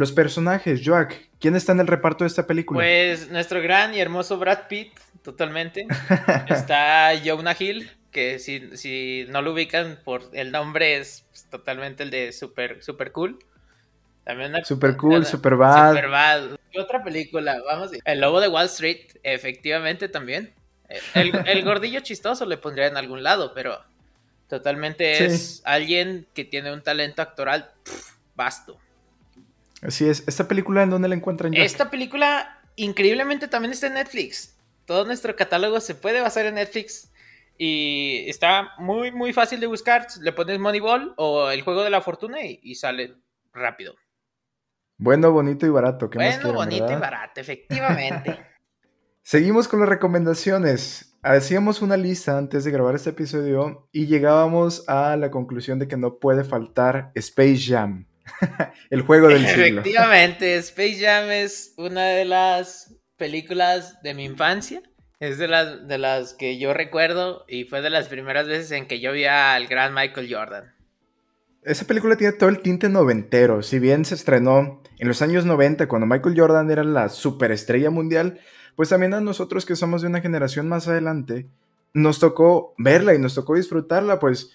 Los 0.00 0.12
personajes, 0.12 0.80
Joack, 0.82 1.28
¿quién 1.38 1.54
está 1.56 1.72
en 1.72 1.80
el 1.80 1.86
reparto 1.86 2.24
de 2.24 2.28
esta 2.28 2.46
película? 2.46 2.80
Pues 2.80 3.30
nuestro 3.30 3.60
gran 3.60 3.94
y 3.94 4.00
hermoso 4.00 4.38
Brad 4.38 4.66
Pitt, 4.66 4.98
totalmente. 5.22 5.86
está 6.48 7.10
Jonah 7.22 7.54
Hill, 7.58 7.90
que 8.10 8.38
si, 8.38 8.74
si, 8.78 9.26
no 9.28 9.42
lo 9.42 9.52
ubican 9.52 9.98
por 10.02 10.22
el 10.32 10.52
nombre 10.52 10.96
es 10.96 11.26
totalmente 11.50 12.02
el 12.02 12.10
de 12.10 12.32
Super, 12.32 12.82
super 12.82 13.12
Cool. 13.12 13.38
También 14.24 14.64
super 14.64 14.96
Cool, 14.96 15.26
Super 15.26 15.56
Bad. 15.56 15.90
Super 15.90 16.08
Bad. 16.08 16.58
otra 16.78 17.04
película? 17.04 17.60
Vamos. 17.66 17.90
El 18.02 18.20
Lobo 18.22 18.40
de 18.40 18.48
Wall 18.48 18.66
Street, 18.66 19.18
efectivamente 19.22 20.08
también. 20.08 20.54
El, 21.14 21.30
el 21.46 21.62
gordillo 21.62 22.00
chistoso 22.00 22.46
le 22.46 22.56
pondría 22.56 22.86
en 22.86 22.96
algún 22.96 23.22
lado, 23.22 23.52
pero 23.54 23.78
Totalmente 24.50 25.26
es 25.26 25.62
alguien 25.64 26.26
que 26.34 26.44
tiene 26.44 26.72
un 26.72 26.82
talento 26.82 27.22
actoral 27.22 27.70
vasto. 28.34 28.80
Así 29.82 30.08
es. 30.08 30.26
¿Esta 30.26 30.46
película 30.48 30.82
en 30.82 30.90
dónde 30.90 31.08
la 31.08 31.14
encuentran 31.14 31.52
ya? 31.52 31.62
Esta 31.62 31.90
película 31.90 32.60
increíblemente 32.76 33.48
también 33.48 33.72
está 33.72 33.86
en 33.86 33.94
Netflix. 33.94 34.58
Todo 34.84 35.04
nuestro 35.04 35.36
catálogo 35.36 35.80
se 35.80 35.94
puede 35.94 36.20
basar 36.20 36.46
en 36.46 36.54
Netflix. 36.54 37.12
Y 37.56 38.24
está 38.28 38.70
muy, 38.78 39.12
muy 39.12 39.32
fácil 39.32 39.60
de 39.60 39.66
buscar. 39.66 40.06
Le 40.20 40.32
pones 40.32 40.58
Moneyball 40.58 41.14
o 41.16 41.50
el 41.50 41.62
juego 41.62 41.84
de 41.84 41.90
la 41.90 42.00
fortuna 42.00 42.38
y, 42.42 42.74
sale 42.74 43.16
rápido. 43.52 43.94
Bueno, 44.96 45.30
bonito 45.32 45.66
y 45.66 45.70
barato. 45.70 46.08
¿Qué 46.10 46.18
bueno, 46.18 46.52
bonito 46.52 46.90
y 46.90 46.96
barato, 46.96 47.40
efectivamente. 47.40 48.38
Seguimos 49.22 49.68
con 49.68 49.80
las 49.80 49.88
recomendaciones 49.88 51.10
hacíamos 51.22 51.82
una 51.82 51.96
lista 51.96 52.38
antes 52.38 52.64
de 52.64 52.70
grabar 52.70 52.94
este 52.94 53.10
episodio 53.10 53.88
y 53.92 54.06
llegábamos 54.06 54.88
a 54.88 55.16
la 55.16 55.30
conclusión 55.30 55.78
de 55.78 55.88
que 55.88 55.96
no 55.96 56.18
puede 56.18 56.44
faltar 56.44 57.12
Space 57.14 57.58
Jam, 57.58 58.06
el 58.90 59.02
juego 59.02 59.28
del 59.28 59.46
siglo. 59.46 59.80
Efectivamente, 59.80 60.56
Space 60.56 60.98
Jam 61.00 61.30
es 61.30 61.74
una 61.76 62.06
de 62.06 62.24
las 62.24 62.94
películas 63.16 64.00
de 64.02 64.14
mi 64.14 64.24
infancia. 64.24 64.82
Es 65.18 65.36
de 65.36 65.48
las, 65.48 65.86
de 65.86 65.98
las 65.98 66.32
que 66.32 66.58
yo 66.58 66.72
recuerdo 66.72 67.44
y 67.46 67.64
fue 67.64 67.82
de 67.82 67.90
las 67.90 68.08
primeras 68.08 68.46
veces 68.46 68.70
en 68.70 68.86
que 68.86 69.00
yo 69.00 69.12
vi 69.12 69.26
al 69.26 69.66
gran 69.66 69.92
Michael 69.92 70.34
Jordan. 70.34 70.74
Esa 71.62 71.86
película 71.86 72.16
tiene 72.16 72.32
todo 72.32 72.48
el 72.48 72.60
tinte 72.60 72.88
noventero. 72.88 73.62
Si 73.62 73.78
bien 73.78 74.06
se 74.06 74.14
estrenó 74.14 74.82
en 74.98 75.08
los 75.08 75.20
años 75.20 75.44
90, 75.44 75.88
cuando 75.88 76.06
Michael 76.06 76.38
Jordan 76.38 76.70
era 76.70 76.84
la 76.84 77.10
superestrella 77.10 77.90
mundial, 77.90 78.40
pues 78.76 78.88
también 78.88 79.12
a 79.12 79.20
nosotros 79.20 79.66
que 79.66 79.76
somos 79.76 80.00
de 80.00 80.08
una 80.08 80.22
generación 80.22 80.68
más 80.68 80.88
adelante, 80.88 81.50
nos 81.92 82.18
tocó 82.18 82.74
verla 82.78 83.14
y 83.14 83.18
nos 83.18 83.34
tocó 83.34 83.56
disfrutarla, 83.56 84.18
pues 84.18 84.52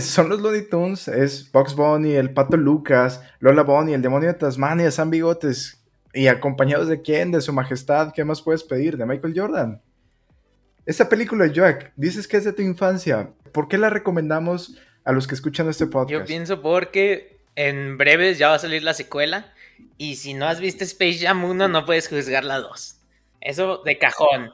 son 0.00 0.28
los 0.28 0.40
Looney 0.40 0.68
Tunes, 0.68 1.08
es 1.08 1.50
Box 1.50 1.74
Bunny, 1.74 2.14
el 2.14 2.32
Pato 2.32 2.56
Lucas, 2.56 3.22
Lola 3.38 3.62
Bunny, 3.62 3.94
el 3.94 4.02
demonio 4.02 4.28
de 4.28 4.34
Tasmania, 4.34 4.90
San 4.90 5.10
Bigotes, 5.10 5.82
y 6.12 6.26
acompañados 6.26 6.88
de 6.88 7.02
quién, 7.02 7.30
de 7.30 7.40
su 7.40 7.52
majestad, 7.52 8.12
¿qué 8.14 8.24
más 8.24 8.42
puedes 8.42 8.64
pedir? 8.64 8.96
De 8.96 9.06
Michael 9.06 9.34
Jordan. 9.36 9.82
Esta 10.86 11.08
película, 11.08 11.46
Jack, 11.46 11.92
dices 11.96 12.26
que 12.26 12.36
es 12.36 12.44
de 12.44 12.52
tu 12.52 12.62
infancia, 12.62 13.30
¿por 13.52 13.68
qué 13.68 13.78
la 13.78 13.90
recomendamos 13.90 14.76
a 15.04 15.12
los 15.12 15.26
que 15.26 15.34
escuchan 15.34 15.68
este 15.68 15.86
podcast? 15.86 16.10
Yo 16.10 16.24
pienso 16.24 16.62
porque 16.62 17.38
en 17.54 17.96
breves 17.96 18.38
ya 18.38 18.48
va 18.48 18.54
a 18.54 18.58
salir 18.58 18.82
la 18.82 18.94
secuela 18.94 19.52
y 19.98 20.16
si 20.16 20.34
no 20.34 20.46
has 20.46 20.60
visto 20.60 20.84
Space 20.84 21.18
Jam 21.18 21.44
1 21.44 21.68
no 21.68 21.86
puedes 21.86 22.08
juzgar 22.08 22.44
la 22.44 22.58
2. 22.58 22.96
Eso 23.40 23.82
de 23.84 23.98
cajón. 23.98 24.50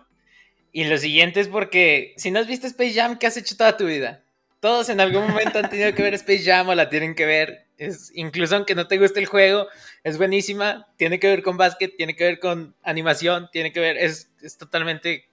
Y 0.73 0.85
lo 0.85 0.99
siguiente 0.99 1.41
es 1.41 1.49
porque 1.49 2.13
si 2.17 2.31
no 2.31 2.39
has 2.39 2.47
visto 2.47 2.67
Space 2.67 2.95
Jam, 2.95 3.19
¿qué 3.19 3.27
has 3.27 3.37
hecho 3.37 3.57
toda 3.57 3.77
tu 3.77 3.87
vida? 3.87 4.23
Todos 4.61 4.89
en 4.89 5.01
algún 5.01 5.29
momento 5.29 5.59
han 5.59 5.71
tenido 5.71 5.95
que 5.95 6.03
ver 6.03 6.15
Space 6.15 6.45
Jam 6.45 6.69
o 6.69 6.75
la 6.75 6.89
tienen 6.89 7.15
que 7.15 7.27
ver. 7.27 7.67
Es, 7.77 8.11
incluso 8.15 8.57
aunque 8.57 8.75
no 8.75 8.87
te 8.87 8.99
guste 8.99 9.21
el 9.21 9.27
juego, 9.27 9.67
es 10.03 10.19
buenísima. 10.19 10.87
Tiene 10.97 11.21
que 11.21 11.29
ver 11.29 11.43
con 11.43 11.57
básquet, 11.57 11.97
tiene 11.97 12.17
que 12.17 12.25
ver 12.25 12.41
con 12.41 12.75
animación, 12.83 13.49
tiene 13.53 13.73
que 13.73 13.81
ver. 13.81 13.97
Es, 13.97 14.31
es 14.43 14.57
totalmente. 14.57 15.29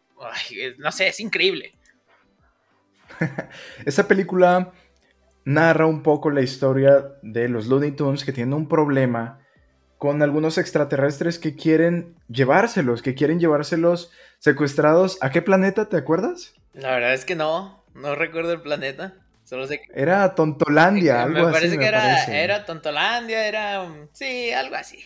no 0.78 0.92
sé, 0.92 1.08
es 1.08 1.20
increíble. 1.20 1.74
Esa 3.86 4.08
película 4.08 4.72
narra 5.46 5.86
un 5.86 6.04
poco 6.04 6.30
la 6.30 6.42
historia 6.42 7.06
de 7.22 7.50
los 7.50 7.68
Looney 7.68 7.92
Tunes 7.92 8.24
que 8.24 8.34
tienen 8.34 8.54
un 8.54 8.68
problema 8.68 9.40
con 9.98 10.22
algunos 10.22 10.58
extraterrestres 10.58 11.40
que 11.40 11.56
quieren 11.56 12.16
llevárselos, 12.28 13.02
que 13.02 13.16
quieren 13.16 13.40
llevárselos 13.40 14.12
secuestrados. 14.40 15.18
¿A 15.22 15.32
qué 15.32 15.42
planeta 15.42 15.88
te 15.88 15.96
acuerdas? 15.96 16.54
La 16.74 16.92
verdad 16.92 17.14
es 17.14 17.24
que 17.24 17.36
no, 17.36 17.83
no 17.96 18.16
recuerdo 18.16 18.54
el 18.54 18.62
planeta. 18.62 19.16
Solo 19.44 19.68
sé 19.68 19.82
que... 19.82 19.88
Era 19.94 20.36
Tontolandia, 20.36 21.24
algo 21.24 21.48
me 21.48 21.52
parece 21.52 21.78
que 21.78 21.86
era, 21.86 22.24
era 22.26 22.66
Tontolandia, 22.66 23.48
era... 23.48 23.86
Sí, 24.14 24.52
algo 24.52 24.76
así. 24.76 25.00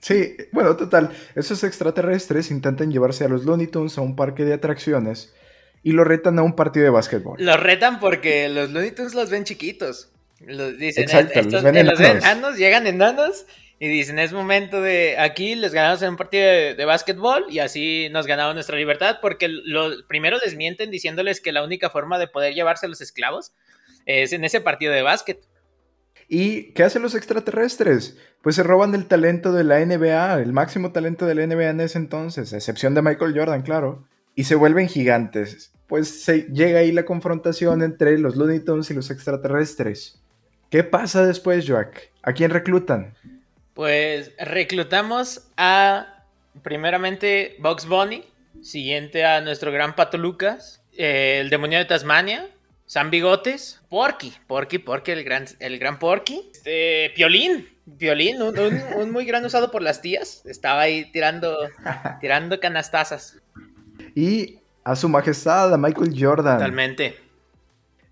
Sí, 0.00 0.36
bueno, 0.52 0.76
total. 0.76 1.10
Esos 1.34 1.64
extraterrestres 1.64 2.50
intentan 2.50 2.90
llevarse 2.90 3.24
a 3.24 3.28
los 3.28 3.44
Looney 3.44 3.68
Tunes 3.68 3.96
a 3.96 4.02
un 4.02 4.16
parque 4.16 4.44
de 4.44 4.54
atracciones 4.54 5.34
y 5.82 5.92
lo 5.92 6.04
retan 6.04 6.38
a 6.38 6.42
un 6.42 6.56
partido 6.56 6.84
de 6.84 6.90
básquetbol. 6.90 7.36
Los 7.38 7.60
retan 7.60 8.00
porque 8.00 8.48
los 8.48 8.70
Looney 8.70 8.90
Tunes 8.90 9.14
los 9.14 9.30
ven 9.30 9.44
chiquitos. 9.44 10.10
Los, 10.40 10.76
dicen, 10.78 11.04
Exacto, 11.04 11.42
los 11.42 11.62
ven 11.62 11.76
enanos. 11.76 12.56
llegan 12.56 12.86
enanos 12.86 13.46
y 13.80 13.88
dicen, 13.88 14.18
es 14.18 14.32
momento 14.32 14.80
de, 14.80 15.16
aquí 15.18 15.56
les 15.56 15.74
ganamos 15.74 16.00
en 16.02 16.10
un 16.10 16.16
partido 16.16 16.44
de, 16.44 16.84
básquetbol 16.84 17.46
y 17.50 17.58
así 17.58 18.08
nos 18.10 18.26
ganamos 18.26 18.54
nuestra 18.54 18.76
libertad, 18.76 19.18
porque 19.20 19.48
lo, 19.48 20.06
primero 20.06 20.38
les 20.44 20.56
mienten 20.56 20.90
diciéndoles 20.90 21.40
que 21.40 21.52
la 21.52 21.64
única 21.64 21.90
forma 21.90 22.18
de 22.18 22.28
poder 22.28 22.54
llevarse 22.54 22.86
a 22.86 22.88
los 22.88 23.00
esclavos 23.00 23.52
es 24.06 24.32
en 24.32 24.44
ese 24.44 24.60
partido 24.60 24.92
de 24.92 25.02
básquet. 25.02 25.40
¿Y 26.28 26.72
qué 26.72 26.84
hacen 26.84 27.02
los 27.02 27.14
extraterrestres? 27.14 28.16
Pues 28.42 28.56
se 28.56 28.62
roban 28.62 28.94
el 28.94 29.06
talento 29.06 29.52
de 29.52 29.64
la 29.64 29.84
NBA, 29.84 30.40
el 30.40 30.52
máximo 30.52 30.92
talento 30.92 31.26
de 31.26 31.34
la 31.34 31.46
NBA 31.46 31.70
en 31.70 31.80
ese 31.80 31.98
entonces, 31.98 32.52
a 32.52 32.56
excepción 32.56 32.94
de 32.94 33.02
Michael 33.02 33.36
Jordan, 33.36 33.62
claro, 33.62 34.06
y 34.34 34.44
se 34.44 34.54
vuelven 34.54 34.88
gigantes. 34.88 35.72
Pues 35.86 36.26
llega 36.26 36.78
ahí 36.78 36.92
la 36.92 37.04
confrontación 37.04 37.82
entre 37.82 38.18
los 38.18 38.36
Looney 38.36 38.60
Tunes 38.60 38.90
y 38.90 38.94
los 38.94 39.10
extraterrestres. 39.10 40.22
¿Qué 40.70 40.82
pasa 40.82 41.26
después, 41.26 41.68
Joack? 41.68 42.10
¿A 42.22 42.32
quién 42.32 42.50
reclutan? 42.50 43.14
Pues 43.74 44.32
reclutamos 44.38 45.48
a, 45.56 46.24
primeramente, 46.62 47.56
Box 47.58 47.86
Bunny, 47.86 48.24
siguiente 48.62 49.24
a 49.24 49.40
nuestro 49.40 49.72
gran 49.72 49.96
Pato 49.96 50.16
Lucas, 50.16 50.82
eh, 50.96 51.38
el 51.40 51.50
demonio 51.50 51.78
de 51.78 51.84
Tasmania, 51.84 52.48
San 52.86 53.10
Bigotes, 53.10 53.80
Porky, 53.88 54.32
Porky, 54.46 54.78
Porky, 54.78 55.10
el 55.10 55.24
gran, 55.24 55.46
el 55.58 55.78
gran 55.78 55.98
Porky, 55.98 56.50
este, 56.52 57.10
Piolín, 57.16 57.68
Piolín, 57.98 58.40
un, 58.40 59.10
muy 59.10 59.24
gran 59.24 59.44
usado 59.44 59.70
por 59.70 59.82
las 59.82 60.00
tías, 60.00 60.44
estaba 60.46 60.82
ahí 60.82 61.10
tirando, 61.10 61.56
tirando 62.20 62.60
canastazas. 62.60 63.42
Y 64.14 64.60
a 64.84 64.94
su 64.94 65.08
majestad, 65.08 65.74
a 65.74 65.78
Michael 65.78 66.14
Jordan. 66.16 66.58
Totalmente. 66.58 67.16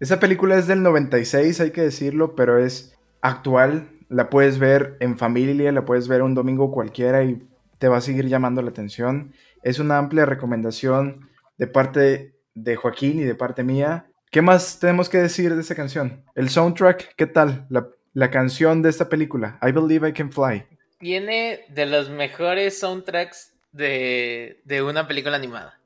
Esa 0.00 0.18
película 0.18 0.56
es 0.56 0.66
del 0.66 0.82
96, 0.82 1.60
hay 1.60 1.70
que 1.70 1.82
decirlo, 1.82 2.34
pero 2.34 2.58
es 2.58 2.96
actual, 3.20 3.88
la 4.12 4.28
puedes 4.28 4.58
ver 4.58 4.96
en 5.00 5.16
familia, 5.16 5.72
la 5.72 5.84
puedes 5.84 6.06
ver 6.06 6.22
un 6.22 6.34
domingo 6.34 6.70
cualquiera 6.70 7.24
y 7.24 7.42
te 7.78 7.88
va 7.88 7.96
a 7.96 8.02
seguir 8.02 8.28
llamando 8.28 8.60
la 8.60 8.70
atención. 8.70 9.32
Es 9.62 9.78
una 9.78 9.96
amplia 9.96 10.26
recomendación 10.26 11.30
de 11.56 11.66
parte 11.66 12.34
de 12.54 12.76
Joaquín 12.76 13.18
y 13.20 13.24
de 13.24 13.34
parte 13.34 13.64
mía. 13.64 14.06
¿Qué 14.30 14.42
más 14.42 14.78
tenemos 14.78 15.08
que 15.08 15.18
decir 15.18 15.54
de 15.54 15.60
esta 15.60 15.74
canción? 15.74 16.24
El 16.34 16.50
soundtrack, 16.50 17.14
¿qué 17.16 17.26
tal? 17.26 17.66
La, 17.70 18.30
canción 18.30 18.82
de 18.82 18.90
esta 18.90 19.08
película, 19.08 19.58
I 19.62 19.72
Believe 19.72 20.10
I 20.10 20.12
Can 20.12 20.30
Fly. 20.30 20.66
Tiene 20.98 21.64
de 21.70 21.86
los 21.86 22.10
mejores 22.10 22.78
soundtracks 22.78 23.54
de, 23.72 24.60
una 24.86 25.08
película 25.08 25.36
animada. 25.36 25.80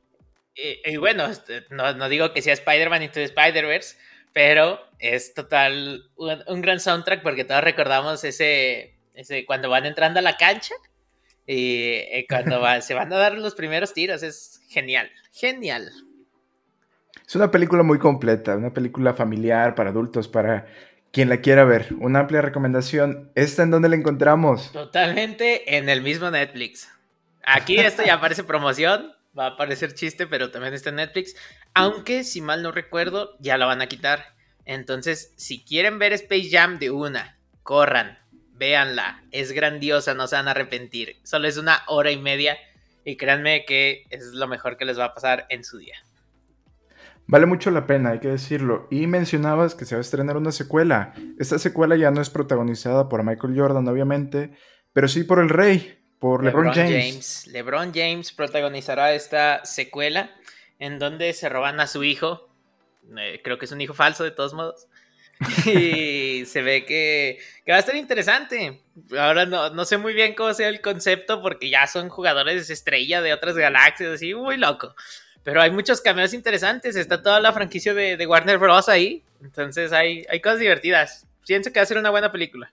Y, 0.54 0.96
bueno, 0.96 1.26
este, 1.26 1.62
no, 1.70 1.92
no, 1.94 2.08
digo 2.08 2.32
que 2.32 2.42
sea 2.42 2.54
Spider-Man 2.54 3.04
Into 3.04 3.20
Spider-Verse, 3.20 3.96
pero 4.36 4.78
es 4.98 5.32
total 5.32 6.10
un, 6.14 6.60
gran 6.60 6.78
soundtrack 6.78 7.22
porque 7.22 7.46
todos 7.46 7.64
recordamos 7.64 8.22
ese, 8.22 8.94
ese 9.14 9.46
cuando 9.46 9.70
van 9.70 9.86
entrando 9.86 10.18
a 10.18 10.22
la 10.22 10.36
cancha 10.36 10.74
y 11.46 11.84
eh, 11.84 12.26
cuando 12.28 12.60
se 12.82 12.92
van 12.92 13.10
a 13.14 13.16
dar 13.16 13.38
los 13.38 13.54
primeros 13.54 13.94
tiros. 13.94 14.22
Es 14.22 14.60
genial, 14.68 15.10
genial. 15.32 15.90
Es 17.26 17.34
una 17.34 17.50
película 17.50 17.82
muy 17.82 17.98
completa, 17.98 18.58
una 18.58 18.74
película 18.74 19.14
familiar 19.14 19.74
para 19.74 19.88
adultos, 19.88 20.28
para 20.28 20.66
quien 21.12 21.30
la 21.30 21.40
quiera 21.40 21.64
ver. 21.64 21.94
Una 21.98 22.18
amplia 22.20 22.42
recomendación. 22.42 23.32
¿Esta 23.36 23.62
en 23.62 23.70
dónde 23.70 23.88
la 23.88 23.96
encontramos? 23.96 24.70
Totalmente 24.70 25.78
en 25.78 25.88
el 25.88 26.02
mismo 26.02 26.30
Netflix. 26.30 26.90
Aquí 27.42 27.78
esto 27.78 28.02
ya 28.04 28.14
aparece 28.16 28.44
promoción, 28.44 29.15
va 29.38 29.46
a 29.46 29.56
parecer 29.56 29.94
chiste, 29.94 30.26
pero 30.26 30.50
también 30.50 30.74
está 30.74 30.90
en 30.90 30.96
Netflix. 30.96 31.36
Aunque, 31.74 32.24
si 32.24 32.40
mal 32.40 32.62
no 32.62 32.72
recuerdo, 32.72 33.36
ya 33.38 33.58
la 33.58 33.66
van 33.66 33.82
a 33.82 33.86
quitar. 33.86 34.34
Entonces, 34.64 35.32
si 35.36 35.64
quieren 35.64 35.98
ver 35.98 36.12
Space 36.12 36.48
Jam 36.50 36.78
de 36.78 36.90
una, 36.90 37.38
corran, 37.62 38.18
véanla. 38.54 39.22
Es 39.30 39.52
grandiosa, 39.52 40.14
no 40.14 40.26
se 40.26 40.36
van 40.36 40.48
a 40.48 40.52
arrepentir. 40.52 41.16
Solo 41.22 41.48
es 41.48 41.56
una 41.56 41.82
hora 41.86 42.10
y 42.10 42.18
media 42.18 42.56
y 43.04 43.16
créanme 43.16 43.64
que 43.64 44.04
es 44.10 44.32
lo 44.32 44.48
mejor 44.48 44.76
que 44.76 44.84
les 44.84 44.98
va 44.98 45.06
a 45.06 45.14
pasar 45.14 45.46
en 45.50 45.64
su 45.64 45.78
día. 45.78 45.96
Vale 47.28 47.46
mucho 47.46 47.70
la 47.70 47.86
pena, 47.86 48.10
hay 48.10 48.20
que 48.20 48.28
decirlo. 48.28 48.86
Y 48.90 49.06
mencionabas 49.06 49.74
que 49.74 49.84
se 49.84 49.96
va 49.96 49.98
a 49.98 50.02
estrenar 50.02 50.36
una 50.36 50.52
secuela. 50.52 51.12
Esta 51.38 51.58
secuela 51.58 51.96
ya 51.96 52.10
no 52.10 52.20
es 52.20 52.30
protagonizada 52.30 53.08
por 53.08 53.24
Michael 53.24 53.58
Jordan, 53.58 53.88
obviamente, 53.88 54.52
pero 54.92 55.08
sí 55.08 55.24
por 55.24 55.40
el 55.40 55.48
rey, 55.48 56.05
por 56.18 56.44
LeBron, 56.44 56.72
James. 56.72 57.46
LeBron 57.48 57.92
James 57.94 58.32
protagonizará 58.32 59.14
esta 59.14 59.64
secuela 59.64 60.30
en 60.78 60.98
donde 60.98 61.32
se 61.32 61.48
roban 61.48 61.80
a 61.80 61.86
su 61.86 62.04
hijo. 62.04 62.48
Eh, 63.18 63.40
creo 63.42 63.58
que 63.58 63.66
es 63.66 63.72
un 63.72 63.80
hijo 63.80 63.94
falso 63.94 64.24
de 64.24 64.30
todos 64.30 64.54
modos. 64.54 64.86
y 65.66 66.46
se 66.46 66.62
ve 66.62 66.86
que, 66.86 67.38
va 67.70 67.76
a 67.76 67.80
estar 67.80 67.94
interesante. 67.94 68.80
Ahora 69.18 69.44
no, 69.44 69.70
no, 69.70 69.84
sé 69.84 69.98
muy 69.98 70.14
bien 70.14 70.34
cómo 70.34 70.54
sea 70.54 70.68
el 70.68 70.80
concepto 70.80 71.42
porque 71.42 71.68
ya 71.68 71.86
son 71.86 72.08
jugadores 72.08 72.70
estrella 72.70 73.20
de 73.20 73.34
otras 73.34 73.56
galaxias, 73.56 74.14
así 74.14 74.34
muy 74.34 74.56
loco. 74.56 74.94
Pero 75.42 75.60
hay 75.60 75.70
muchos 75.70 76.00
cameos 76.00 76.32
interesantes. 76.32 76.96
Está 76.96 77.22
toda 77.22 77.40
la 77.40 77.52
franquicia 77.52 77.94
de, 77.94 78.16
de 78.16 78.26
Warner 78.26 78.58
Bros. 78.58 78.88
ahí. 78.88 79.22
Entonces 79.42 79.92
hay, 79.92 80.24
hay 80.28 80.40
cosas 80.40 80.58
divertidas. 80.58 81.26
Pienso 81.46 81.72
que 81.72 81.78
va 81.78 81.84
a 81.84 81.86
ser 81.86 81.98
una 81.98 82.10
buena 82.10 82.32
película. 82.32 82.72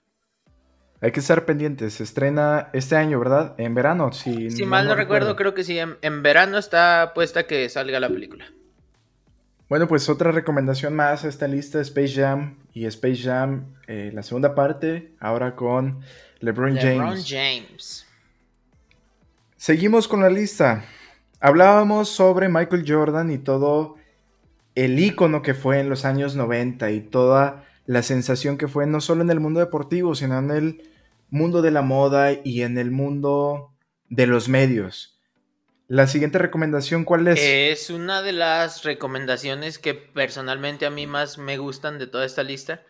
Hay 1.04 1.12
que 1.12 1.20
estar 1.20 1.44
pendientes. 1.44 1.92
Se 1.92 2.02
estrena 2.02 2.70
este 2.72 2.96
año, 2.96 3.18
¿verdad? 3.18 3.54
En 3.58 3.74
verano. 3.74 4.10
Si, 4.14 4.50
si 4.50 4.64
mal 4.64 4.86
no, 4.86 4.94
recuerdo, 4.94 5.36
creo 5.36 5.52
que 5.52 5.62
sí. 5.62 5.78
En, 5.78 6.22
verano 6.22 6.56
está 6.56 7.12
puesta 7.14 7.46
que 7.46 7.68
salga 7.68 8.00
la 8.00 8.08
película. 8.08 8.46
Bueno, 9.68 9.86
pues 9.86 10.08
otra 10.08 10.32
recomendación 10.32 10.96
más 10.96 11.26
a 11.26 11.28
esta 11.28 11.46
lista: 11.46 11.78
Space 11.82 12.14
Jam 12.14 12.56
y 12.72 12.86
Space 12.86 13.18
Jam, 13.18 13.74
eh, 13.86 14.12
la 14.14 14.22
segunda 14.22 14.54
parte, 14.54 15.12
ahora 15.20 15.54
con 15.56 16.00
LeBron, 16.40 16.74
LeBron 16.74 17.22
James. 17.22 18.06
Seguimos 19.58 20.08
con 20.08 20.22
la 20.22 20.30
lista. 20.30 20.86
Hablábamos 21.38 22.08
sobre 22.08 22.48
Michael 22.48 22.86
Jordan 22.88 23.30
y 23.30 23.36
todo 23.36 23.96
el 24.74 24.98
icono 24.98 25.42
que 25.42 25.52
fue 25.52 25.80
en 25.80 25.90
los 25.90 26.06
años 26.06 26.34
90 26.34 26.92
y 26.92 27.00
toda 27.00 27.66
la 27.84 28.02
sensación 28.02 28.56
que 28.56 28.68
fue 28.68 28.86
no 28.86 29.02
solo 29.02 29.20
en 29.20 29.28
el 29.28 29.40
mundo 29.40 29.60
deportivo, 29.60 30.14
sino 30.14 30.38
en 30.38 30.50
el 30.50 30.93
mundo 31.34 31.62
de 31.62 31.72
la 31.72 31.82
moda 31.82 32.30
y 32.32 32.62
en 32.62 32.78
el 32.78 32.92
mundo 32.92 33.72
de 34.08 34.28
los 34.28 34.48
medios. 34.48 35.18
La 35.88 36.06
siguiente 36.06 36.38
recomendación, 36.38 37.04
¿cuál 37.04 37.26
es? 37.26 37.40
Es 37.42 37.90
una 37.90 38.22
de 38.22 38.32
las 38.32 38.84
recomendaciones 38.84 39.80
que 39.80 39.94
personalmente 39.94 40.86
a 40.86 40.90
mí 40.90 41.08
más 41.08 41.36
me 41.36 41.58
gustan 41.58 41.98
de 41.98 42.06
toda 42.06 42.24
esta 42.24 42.44
lista. 42.44 42.82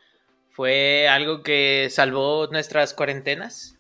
Fue 0.51 1.09
algo 1.09 1.43
que 1.43 1.89
salvó 1.91 2.47
nuestras 2.53 2.93
cuarentenas 2.93 3.79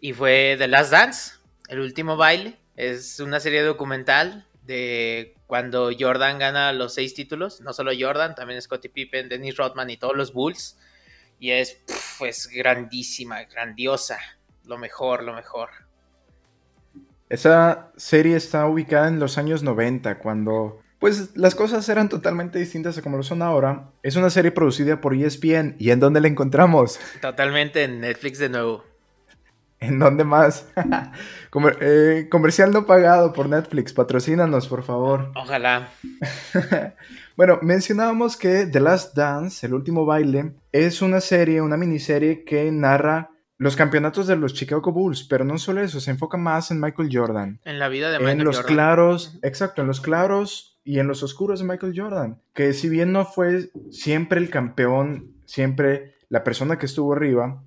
y 0.00 0.12
fue 0.12 0.54
The 0.56 0.68
Last 0.68 0.92
Dance, 0.92 1.32
el 1.68 1.80
último 1.80 2.16
baile. 2.16 2.58
Es 2.76 3.18
una 3.18 3.40
serie 3.40 3.62
documental 3.62 4.46
de 4.62 5.34
cuando 5.48 5.90
Jordan 5.98 6.38
gana 6.38 6.72
los 6.72 6.94
seis 6.94 7.12
títulos. 7.12 7.60
No 7.60 7.72
solo 7.72 7.90
Jordan, 7.98 8.36
también 8.36 8.62
Scottie 8.62 8.88
Pippen, 8.88 9.28
Dennis 9.28 9.56
Rodman 9.56 9.90
y 9.90 9.96
todos 9.96 10.16
los 10.16 10.32
Bulls 10.32 10.78
y 11.38 11.50
es 11.50 11.80
pues 12.18 12.48
grandísima, 12.48 13.44
grandiosa, 13.44 14.18
lo 14.64 14.78
mejor, 14.78 15.22
lo 15.22 15.34
mejor. 15.34 15.70
Esa 17.28 17.90
serie 17.96 18.36
está 18.36 18.66
ubicada 18.66 19.08
en 19.08 19.18
los 19.18 19.36
años 19.36 19.62
90, 19.62 20.18
cuando 20.18 20.80
Pues 20.98 21.36
las 21.36 21.54
cosas 21.54 21.88
eran 21.88 22.08
totalmente 22.08 22.58
distintas 22.58 22.96
a 22.96 23.02
como 23.02 23.16
lo 23.16 23.22
son 23.22 23.42
ahora. 23.42 23.90
Es 24.02 24.16
una 24.16 24.30
serie 24.30 24.50
producida 24.50 25.00
por 25.00 25.14
ESPN. 25.14 25.76
¿Y 25.78 25.90
en 25.90 26.00
dónde 26.00 26.20
la 26.20 26.28
encontramos? 26.28 26.98
Totalmente 27.20 27.84
en 27.84 28.00
Netflix 28.00 28.38
de 28.38 28.48
nuevo. 28.48 28.84
¿En 29.80 29.98
dónde 29.98 30.24
más? 30.24 30.68
Eh, 31.80 32.28
comercial 32.30 32.70
no 32.70 32.84
pagado 32.84 33.32
por 33.32 33.48
Netflix. 33.48 33.94
Patrocínanos, 33.94 34.68
por 34.68 34.82
favor. 34.82 35.32
Ojalá. 35.34 35.88
bueno, 37.36 37.58
mencionábamos 37.62 38.36
que 38.36 38.66
The 38.66 38.80
Last 38.80 39.14
Dance, 39.14 39.66
el 39.66 39.74
último 39.74 40.06
baile, 40.06 40.54
es 40.72 41.02
una 41.02 41.20
serie, 41.20 41.60
una 41.60 41.76
miniserie 41.76 42.44
que 42.44 42.70
narra 42.72 43.30
los 43.58 43.76
campeonatos 43.76 44.26
de 44.26 44.36
los 44.36 44.54
Chicago 44.54 44.92
Bulls, 44.92 45.24
pero 45.24 45.44
no 45.44 45.58
solo 45.58 45.82
eso, 45.82 46.00
se 46.00 46.10
enfoca 46.10 46.36
más 46.36 46.70
en 46.70 46.80
Michael 46.80 47.08
Jordan. 47.12 47.60
En 47.64 47.78
la 47.78 47.88
vida 47.88 48.10
de 48.10 48.18
Michael 48.18 48.38
Jordan. 48.38 48.40
En 48.40 48.46
los 48.46 48.62
claros, 48.62 49.38
exacto, 49.42 49.82
en 49.82 49.88
los 49.88 50.00
claros 50.00 50.78
y 50.84 50.98
en 50.98 51.08
los 51.08 51.22
oscuros 51.22 51.60
de 51.60 51.66
Michael 51.66 51.94
Jordan. 51.96 52.40
Que 52.54 52.72
si 52.72 52.88
bien 52.88 53.12
no 53.12 53.24
fue 53.24 53.70
siempre 53.90 54.40
el 54.40 54.50
campeón, 54.50 55.32
siempre 55.44 56.14
la 56.28 56.44
persona 56.44 56.78
que 56.78 56.86
estuvo 56.86 57.12
arriba, 57.12 57.62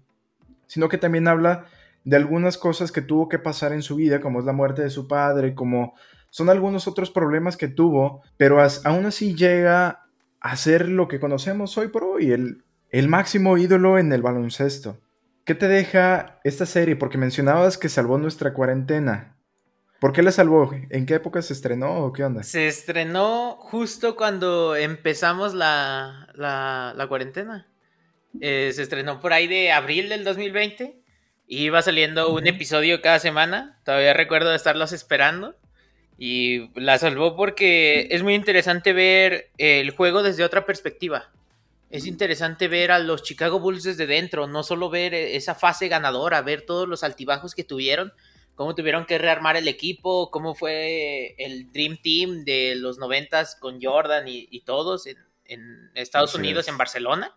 sino 0.67 0.89
que 0.89 0.97
también 0.97 1.27
habla 1.27 1.65
de 2.03 2.15
algunas 2.15 2.57
cosas 2.57 2.91
que 2.91 3.01
tuvo 3.01 3.27
que 3.27 3.39
pasar 3.39 3.73
en 3.73 3.81
su 3.81 3.95
vida, 3.95 4.19
como 4.19 4.39
es 4.39 4.45
la 4.45 4.53
muerte 4.53 4.81
de 4.81 4.89
su 4.89 5.07
padre, 5.07 5.53
como 5.53 5.95
son 6.29 6.49
algunos 6.49 6.87
otros 6.87 7.11
problemas 7.11 7.57
que 7.57 7.67
tuvo, 7.67 8.21
pero 8.37 8.59
aún 8.83 9.05
así 9.05 9.35
llega 9.35 10.05
a 10.39 10.55
ser 10.55 10.87
lo 10.87 11.07
que 11.07 11.19
conocemos 11.19 11.77
hoy 11.77 11.89
por 11.89 12.03
hoy, 12.03 12.31
el, 12.31 12.63
el 12.89 13.07
máximo 13.07 13.57
ídolo 13.57 13.97
en 13.97 14.11
el 14.13 14.21
baloncesto. 14.21 14.99
¿Qué 15.45 15.55
te 15.55 15.67
deja 15.67 16.39
esta 16.43 16.65
serie? 16.65 16.95
Porque 16.95 17.17
mencionabas 17.17 17.77
que 17.77 17.89
salvó 17.89 18.17
nuestra 18.17 18.53
cuarentena. 18.53 19.35
¿Por 19.99 20.13
qué 20.13 20.21
la 20.21 20.31
salvó? 20.31 20.71
¿En 20.89 21.05
qué 21.05 21.15
época 21.15 21.41
se 21.41 21.53
estrenó 21.53 22.05
o 22.05 22.13
qué 22.13 22.23
onda? 22.23 22.43
Se 22.43 22.67
estrenó 22.67 23.57
justo 23.59 24.15
cuando 24.15 24.75
empezamos 24.75 25.53
la, 25.53 26.29
la, 26.35 27.05
cuarentena. 27.09 27.67
Eh, 28.39 28.71
se 28.73 28.83
estrenó 28.83 29.19
por 29.19 29.33
ahí 29.33 29.47
de 29.47 29.71
abril 29.71 30.07
del 30.07 30.23
2020 30.23 30.99
iba 31.49 31.81
saliendo 31.81 32.31
un 32.31 32.47
episodio 32.47 33.01
cada 33.01 33.19
semana. 33.19 33.79
Todavía 33.83 34.13
recuerdo 34.13 34.51
de 34.51 34.55
estarlos 34.55 34.91
esperando. 34.93 35.55
Y 36.19 36.69
la 36.77 36.97
salvó 36.97 37.37
porque 37.37 38.09
es 38.11 38.23
muy 38.23 38.35
interesante 38.35 38.91
ver 38.91 39.51
el 39.57 39.91
juego 39.91 40.21
desde 40.21 40.43
otra 40.43 40.65
perspectiva. 40.65 41.31
Es 41.89 42.05
interesante 42.05 42.67
ver 42.67 42.91
a 42.91 42.99
los 42.99 43.23
Chicago 43.23 43.59
Bulls 43.59 43.83
desde 43.83 44.05
dentro, 44.05 44.45
no 44.45 44.61
solo 44.61 44.89
ver 44.89 45.13
esa 45.13 45.55
fase 45.55 45.87
ganadora, 45.87 46.41
ver 46.41 46.63
todos 46.63 46.87
los 46.87 47.03
altibajos 47.03 47.55
que 47.55 47.63
tuvieron, 47.63 48.13
cómo 48.53 48.75
tuvieron 48.75 49.05
que 49.05 49.17
rearmar 49.17 49.55
el 49.55 49.67
equipo, 49.67 50.29
cómo 50.29 50.53
fue 50.53 51.35
el 51.37 51.71
Dream 51.71 51.97
Team 52.03 52.43
de 52.43 52.75
los 52.75 52.99
noventas 52.99 53.55
con 53.55 53.81
Jordan 53.81 54.25
y, 54.27 54.59
todos 54.65 55.07
en, 55.07 55.89
Estados 55.95 56.35
Unidos, 56.35 56.67
en 56.67 56.77
Barcelona. 56.77 57.33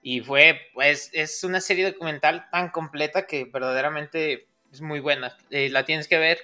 Y 0.00 0.20
fue, 0.20 0.60
pues, 0.72 1.10
es 1.12 1.42
una 1.44 1.60
serie 1.60 1.90
documental 1.90 2.48
tan 2.50 2.70
completa 2.70 3.26
que 3.26 3.44
verdaderamente 3.44 4.46
es 4.72 4.80
muy 4.80 5.00
buena. 5.00 5.36
Eh, 5.50 5.68
la 5.68 5.84
tienes 5.84 6.08
que 6.08 6.18
ver. 6.18 6.38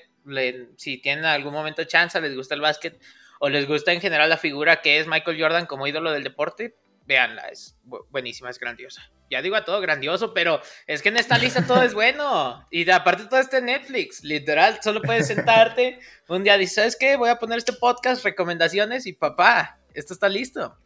Si 0.76 0.98
tienen 0.98 1.24
algún 1.24 1.52
momento 1.52 1.84
chance, 1.84 2.20
les 2.20 2.34
gusta 2.34 2.54
el 2.54 2.60
básquet 2.60 3.00
o 3.40 3.48
les 3.48 3.66
gusta 3.66 3.92
en 3.92 4.00
general 4.00 4.28
la 4.28 4.36
figura 4.36 4.82
que 4.82 4.98
es 4.98 5.06
Michael 5.06 5.40
Jordan 5.40 5.66
como 5.66 5.86
ídolo 5.86 6.12
del 6.12 6.24
deporte, 6.24 6.76
véanla, 7.06 7.48
es 7.48 7.76
buenísima, 8.10 8.50
es 8.50 8.58
grandiosa. 8.58 9.02
Ya 9.30 9.42
digo 9.42 9.56
a 9.56 9.64
todo 9.64 9.80
grandioso, 9.80 10.34
pero 10.34 10.60
es 10.86 11.02
que 11.02 11.08
en 11.08 11.16
esta 11.16 11.38
lista 11.38 11.66
todo 11.66 11.82
es 11.82 11.94
bueno. 11.94 12.66
Y 12.70 12.88
aparte 12.90 13.24
todo 13.24 13.40
está 13.40 13.58
en 13.58 13.66
Netflix, 13.66 14.22
literal, 14.22 14.78
solo 14.82 15.02
puedes 15.02 15.26
sentarte 15.26 15.98
un 16.28 16.44
día 16.44 16.56
dices, 16.56 16.74
¿sabes 16.74 16.96
qué? 16.96 17.16
Voy 17.16 17.30
a 17.30 17.38
poner 17.38 17.58
este 17.58 17.72
podcast, 17.72 18.24
recomendaciones 18.24 19.06
y 19.06 19.12
papá, 19.12 19.80
esto 19.94 20.14
está 20.14 20.28
listo. 20.28 20.76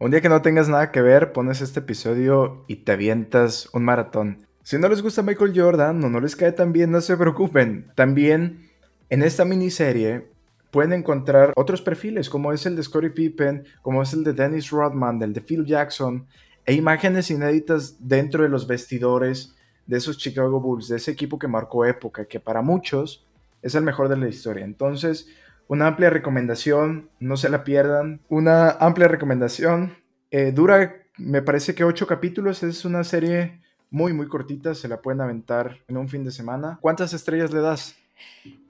Un 0.00 0.10
día 0.10 0.20
que 0.20 0.28
no 0.28 0.42
tengas 0.42 0.68
nada 0.68 0.92
que 0.92 1.02
ver, 1.02 1.32
pones 1.32 1.60
este 1.60 1.80
episodio 1.80 2.64
y 2.68 2.76
te 2.76 2.92
avientas 2.92 3.68
un 3.72 3.84
maratón. 3.84 4.46
Si 4.62 4.78
no 4.78 4.88
les 4.88 5.02
gusta 5.02 5.22
Michael 5.22 5.52
Jordan 5.54 6.02
o 6.04 6.08
no 6.08 6.20
les 6.20 6.36
cae 6.36 6.52
tan 6.52 6.72
bien, 6.72 6.90
no 6.90 7.00
se 7.00 7.16
preocupen. 7.16 7.90
También 7.94 8.67
en 9.10 9.22
esta 9.22 9.44
miniserie 9.44 10.28
pueden 10.70 10.92
encontrar 10.92 11.52
otros 11.56 11.82
perfiles, 11.82 12.28
como 12.28 12.52
es 12.52 12.66
el 12.66 12.76
de 12.76 12.82
Scottie 12.82 13.10
Pippen, 13.10 13.64
como 13.82 14.02
es 14.02 14.12
el 14.12 14.24
de 14.24 14.32
Dennis 14.32 14.70
Rodman, 14.70 15.18
del 15.18 15.32
de 15.32 15.40
Phil 15.40 15.64
Jackson, 15.64 16.26
e 16.66 16.74
imágenes 16.74 17.30
inéditas 17.30 17.96
dentro 18.00 18.42
de 18.42 18.50
los 18.50 18.66
vestidores 18.66 19.54
de 19.86 19.96
esos 19.96 20.18
Chicago 20.18 20.60
Bulls, 20.60 20.88
de 20.88 20.96
ese 20.96 21.10
equipo 21.10 21.38
que 21.38 21.48
marcó 21.48 21.86
época, 21.86 22.26
que 22.26 22.40
para 22.40 22.60
muchos 22.60 23.26
es 23.62 23.74
el 23.74 23.82
mejor 23.82 24.08
de 24.08 24.18
la 24.18 24.28
historia. 24.28 24.64
Entonces, 24.64 25.28
una 25.68 25.86
amplia 25.86 26.10
recomendación, 26.10 27.10
no 27.20 27.36
se 27.36 27.50
la 27.50 27.62
pierdan. 27.62 28.20
Una 28.28 28.70
amplia 28.70 29.06
recomendación. 29.06 29.96
Eh, 30.30 30.52
dura, 30.52 30.94
me 31.18 31.42
parece 31.42 31.74
que 31.74 31.84
ocho 31.84 32.06
capítulos. 32.06 32.62
Es 32.62 32.86
una 32.86 33.04
serie 33.04 33.60
muy, 33.90 34.14
muy 34.14 34.28
cortita. 34.28 34.74
Se 34.74 34.88
la 34.88 35.02
pueden 35.02 35.20
aventar 35.20 35.78
en 35.86 35.98
un 35.98 36.08
fin 36.08 36.24
de 36.24 36.30
semana. 36.30 36.78
¿Cuántas 36.80 37.12
estrellas 37.12 37.52
le 37.52 37.60
das? 37.60 37.96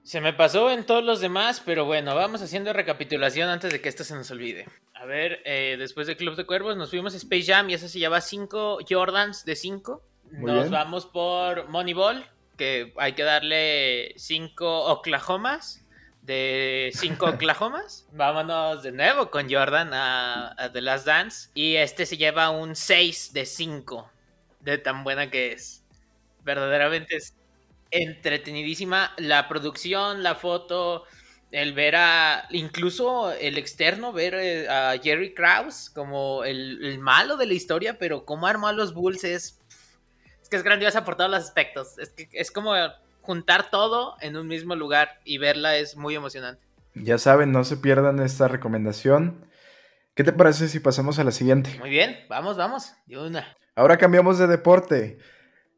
Se 0.02 0.20
me 0.20 0.32
pasó 0.32 0.70
en 0.70 0.87
todos 0.87 1.04
los 1.04 1.20
demás, 1.20 1.62
pero 1.64 1.84
bueno, 1.84 2.14
vamos 2.14 2.40
haciendo 2.40 2.72
recapitulación 2.72 3.48
antes 3.50 3.72
de 3.72 3.80
que 3.80 3.88
esto 3.88 4.04
se 4.04 4.14
nos 4.14 4.30
olvide. 4.30 4.66
A 4.94 5.04
ver, 5.04 5.42
eh, 5.44 5.76
después 5.78 6.06
de 6.06 6.16
Club 6.16 6.34
de 6.34 6.46
Cuervos 6.46 6.76
nos 6.76 6.90
fuimos 6.90 7.14
a 7.14 7.18
Space 7.18 7.44
Jam 7.44 7.68
y 7.68 7.74
eso 7.74 7.88
se 7.88 7.98
llama 7.98 8.20
5 8.20 8.78
Jordans 8.88 9.44
de 9.44 9.54
5. 9.54 10.02
Nos 10.32 10.70
vamos 10.70 11.06
por 11.06 11.68
Moneyball, 11.68 12.26
que 12.56 12.92
hay 12.96 13.12
que 13.12 13.22
darle 13.22 14.14
5 14.16 14.92
Oklahomas 14.92 15.84
de 16.28 16.90
cinco 16.94 17.26
Oklahomas. 17.30 18.06
Vámonos 18.12 18.82
de 18.84 18.92
nuevo 18.92 19.30
con 19.30 19.50
Jordan 19.50 19.90
a, 19.92 20.70
The 20.72 20.82
Last 20.82 21.06
Dance. 21.06 21.50
Y 21.54 21.74
este 21.76 22.06
se 22.06 22.16
lleva 22.16 22.50
un 22.50 22.76
6 22.76 23.32
de 23.32 23.46
5 23.46 24.11
de 24.61 24.78
tan 24.78 25.02
buena 25.02 25.30
que 25.30 25.52
es. 25.52 25.82
Verdaderamente 26.44 27.16
es 27.16 27.34
entretenidísima. 27.90 29.12
La 29.18 29.48
producción, 29.48 30.22
la 30.22 30.35
foto, 30.35 31.05
el 31.51 31.72
ver 31.72 31.96
a. 31.96 32.46
Incluso 32.51 33.33
el 33.33 33.59
externo, 33.59 34.12
ver 34.12 34.35
eh, 34.35 34.68
a 34.68 34.98
Jerry 35.03 35.35
Krause 35.35 35.90
como 35.90 36.44
el, 36.44 36.98
malo 36.98 37.37
de 37.37 37.46
la 37.46 37.55
historia, 37.55 37.98
pero 37.98 38.24
cómo 38.24 38.46
armó 38.46 38.68
a 38.68 38.72
los 38.72 38.94
Bulls 38.94 39.24
es. 39.24 39.61
Es 40.42 40.48
que 40.48 40.57
es 40.57 40.62
grandiosa 40.62 41.05
por 41.05 41.16
todos 41.16 41.31
los 41.31 41.44
aspectos. 41.44 41.98
Es 41.98 42.11
que 42.11 42.29
es 42.33 42.51
como 42.51 42.72
juntar 43.20 43.70
todo 43.70 44.16
en 44.20 44.37
un 44.37 44.46
mismo 44.46 44.74
lugar 44.74 45.20
y 45.24 45.38
verla 45.38 45.77
es 45.77 45.96
muy 45.96 46.14
emocionante. 46.14 46.66
Ya 46.94 47.18
saben, 47.18 47.53
no 47.53 47.64
se 47.64 47.77
pierdan 47.77 48.20
esta 48.20 48.48
recomendación. 48.48 49.46
¿Qué 50.14 50.24
te 50.24 50.33
parece 50.33 50.68
si 50.68 50.81
pasamos 50.81 51.18
a 51.18 51.24
la 51.24 51.31
siguiente? 51.31 51.77
Muy 51.79 51.90
bien, 51.90 52.18
vamos, 52.29 52.57
vamos, 52.57 52.92
una. 53.09 53.57
Ahora 53.77 53.98
cambiamos 53.98 54.38
de 54.38 54.48
deporte. 54.48 55.18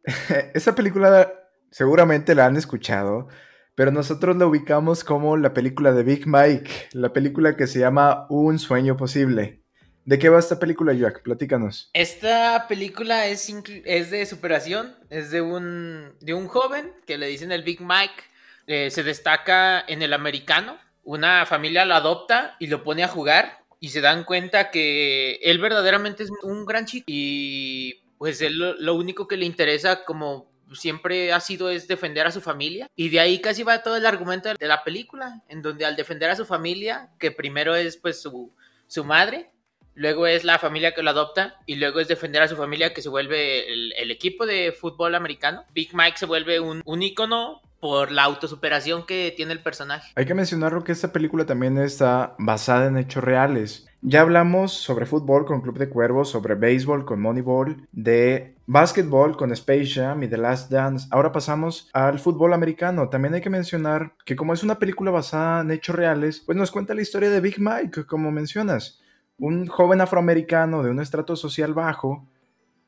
Esa 0.55 0.75
película 0.75 1.39
seguramente 1.70 2.35
la 2.35 2.46
han 2.46 2.56
escuchado, 2.56 3.28
pero 3.74 3.90
nosotros 3.90 4.37
la 4.37 4.46
ubicamos 4.46 5.04
como 5.04 5.37
la 5.37 5.54
película 5.54 5.92
de 5.92 6.02
Big 6.02 6.26
Mike, 6.26 6.88
la 6.92 7.12
película 7.12 7.56
que 7.56 7.66
se 7.66 7.78
llama 7.78 8.26
Un 8.28 8.59
sueño 8.59 8.96
posible. 8.96 9.62
¿De 10.04 10.18
qué 10.18 10.28
va 10.28 10.38
esta 10.38 10.59
película, 10.59 10.92
Jack? 10.92 11.22
Platícanos. 11.22 11.90
Esta 11.92 12.66
película 12.68 13.26
es, 13.26 13.48
es 13.85 14.11
de 14.11 14.26
superación, 14.26 14.96
es 15.09 15.30
de 15.30 15.40
un, 15.40 16.14
de 16.20 16.35
un 16.35 16.48
joven 16.48 16.92
que 17.06 17.18
le 17.18 17.26
dicen 17.26 17.52
el 17.52 17.62
Big 17.62 17.80
Mike, 17.80 18.24
eh, 18.66 18.90
se 18.90 19.02
destaca 19.02 19.80
en 19.87 20.02
el 20.02 20.12
americano, 20.12 20.78
una 21.04 21.46
familia 21.46 21.85
lo 21.85 21.94
adopta 21.94 22.56
y 22.59 22.66
lo 22.68 22.83
pone 22.83 23.04
a 23.04 23.09
jugar 23.09 23.64
y 23.80 23.88
se 23.88 24.00
dan 24.00 24.24
cuenta 24.24 24.70
que 24.70 25.40
él 25.42 25.59
verdaderamente 25.59 26.22
es 26.22 26.30
un 26.42 26.66
gran 26.66 26.85
chico 26.85 27.04
y 27.06 28.02
pues 28.18 28.40
él 28.42 28.59
lo, 28.59 28.94
único 28.94 29.26
que 29.26 29.38
le 29.38 29.46
interesa 29.46 30.04
como 30.04 30.52
siempre 30.72 31.33
ha 31.33 31.40
sido 31.40 31.70
es 31.70 31.88
defender 31.88 32.26
a 32.26 32.33
su 32.33 32.40
familia 32.40 32.88
y 32.96 33.09
de 33.09 33.20
ahí 33.20 33.40
casi 33.40 33.62
va 33.62 33.83
todo 33.83 33.96
el 33.96 34.06
argumento 34.06 34.52
de 34.52 34.68
la 34.68 34.85
película 34.85 35.42
en 35.48 35.62
donde 35.62 35.85
al 35.85 35.96
defender 35.96 36.30
a 36.30 36.37
su 36.37 36.46
familia 36.46 37.11
que 37.18 37.30
primero 37.30 37.74
es 37.74 37.96
pues 37.96 38.20
su, 38.22 38.52
su 38.87 39.04
madre 39.04 39.50
luego 39.94 40.26
es 40.26 40.44
la 40.44 40.59
familia 40.59 40.94
que 40.94 41.02
lo 41.02 41.11
adopta 41.11 41.56
y 41.66 41.76
luego 41.76 42.00
es 42.00 42.09
defender 42.09 42.42
a 42.42 42.48
su 42.48 42.56
familia 42.56 42.94
que 42.94 43.02
se 43.02 43.09
vuelve 43.09 43.70
el, 43.72 44.11
equipo 44.11 44.46
de 44.46 44.72
fútbol 44.72 45.14
americano. 45.14 45.64
Big 45.72 45.94
Mike 45.94 46.18
se 46.18 46.26
vuelve 46.26 46.59
un, 46.59 46.83
un 46.85 47.02
ícono 47.02 47.61
por 47.80 48.11
la 48.11 48.24
autosuperación 48.24 49.06
que 49.06 49.33
tiene 49.37 49.52
el 49.52 49.62
personaje. 49.62 50.12
Hay 50.16 50.26
que 50.26 50.35
mencionarlo 50.35 50.85
que 50.85 50.92
esta 50.92 51.12
película 51.12 51.46
también 51.46 51.78
está 51.78 52.35
basada 52.38 52.87
en 52.87 52.98
hechos 52.98 53.24
reales. 53.24 53.87
Ya 54.03 54.23
hablamos 54.23 54.73
sobre 54.73 55.05
fútbol 55.05 55.45
con 55.45 55.61
Club 55.61 55.77
de 55.77 55.91
Cuervos, 55.91 56.31
sobre 56.31 56.55
béisbol 56.55 57.05
con 57.05 57.21
Moneyball, 57.21 57.87
de 57.93 58.55
básquetbol 58.67 59.37
con 59.37 59.53
Space 59.53 59.89
Jam 59.89 60.23
y 60.23 60.29
The 60.29 60.39
Last 60.39 60.71
Dance. 60.71 61.07
Ahora 61.11 61.33
pasamos 61.33 61.91
al 61.93 62.19
fútbol 62.19 62.55
americano. 62.55 63.11
También 63.11 63.35
hay 63.35 63.43
que 63.43 63.51
mencionar 63.51 64.15
que 64.25 64.37
como 64.37 64.55
es 64.55 64.63
una 64.63 64.79
película 64.79 65.11
basada 65.11 65.61
en 65.61 65.71
hechos 65.71 65.95
reales, 65.95 66.41
pues 66.41 66.57
nos 66.57 66.71
cuenta 66.71 66.95
la 66.95 67.03
historia 67.03 67.29
de 67.29 67.41
Big 67.41 67.61
Mike, 67.61 68.07
como 68.07 68.31
mencionas 68.31 69.01
un 69.39 69.67
joven 69.67 70.01
afroamericano 70.01 70.83
de 70.83 70.91
un 70.91 71.01
estrato 71.01 71.37
social 71.37 71.75
bajo, 71.75 72.27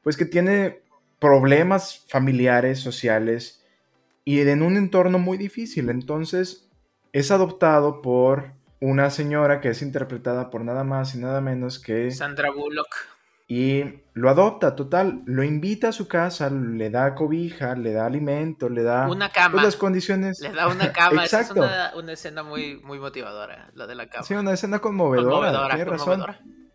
pues 0.03 0.16
que 0.16 0.25
tiene 0.25 0.81
problemas 1.18 2.07
familiares, 2.09 2.81
sociales 2.81 3.62
y 4.25 4.40
en 4.40 4.62
un 4.62 4.79
entorno 4.79 5.18
muy 5.18 5.37
difícil. 5.37 5.90
Entonces 5.90 6.70
es 7.12 7.31
adoptado 7.31 8.01
por 8.01 8.62
una 8.82 9.10
señora 9.10 9.60
que 9.60 9.68
es 9.68 9.80
interpretada 9.80 10.50
por 10.50 10.64
nada 10.64 10.82
más 10.82 11.14
y 11.14 11.18
nada 11.18 11.40
menos 11.40 11.78
que... 11.78 12.10
Sandra 12.10 12.50
Bullock. 12.50 12.88
Y 13.46 13.84
lo 14.14 14.28
adopta, 14.28 14.74
total, 14.74 15.22
lo 15.24 15.44
invita 15.44 15.88
a 15.88 15.92
su 15.92 16.08
casa, 16.08 16.50
le 16.50 16.90
da 16.90 17.14
cobija, 17.14 17.76
le 17.76 17.92
da 17.92 18.06
alimento, 18.06 18.68
le 18.68 18.82
da 18.82 19.08
una 19.08 19.30
cama. 19.30 19.52
Pues, 19.52 19.64
las 19.64 19.76
condiciones. 19.76 20.40
Le 20.40 20.52
da 20.52 20.66
una 20.66 20.92
cama, 20.92 21.22
Exacto. 21.24 21.64
es 21.64 21.94
una, 21.94 22.12
escena 22.12 22.42
muy, 22.42 22.80
muy 22.82 22.98
motivadora, 22.98 23.70
la 23.74 23.86
de 23.86 23.94
la 23.94 24.08
cama. 24.08 24.24
Sí, 24.24 24.34
una 24.34 24.52
escena 24.52 24.80
conmovedora, 24.80 25.52
conmovedora 25.52 25.84
razón. 25.84 26.24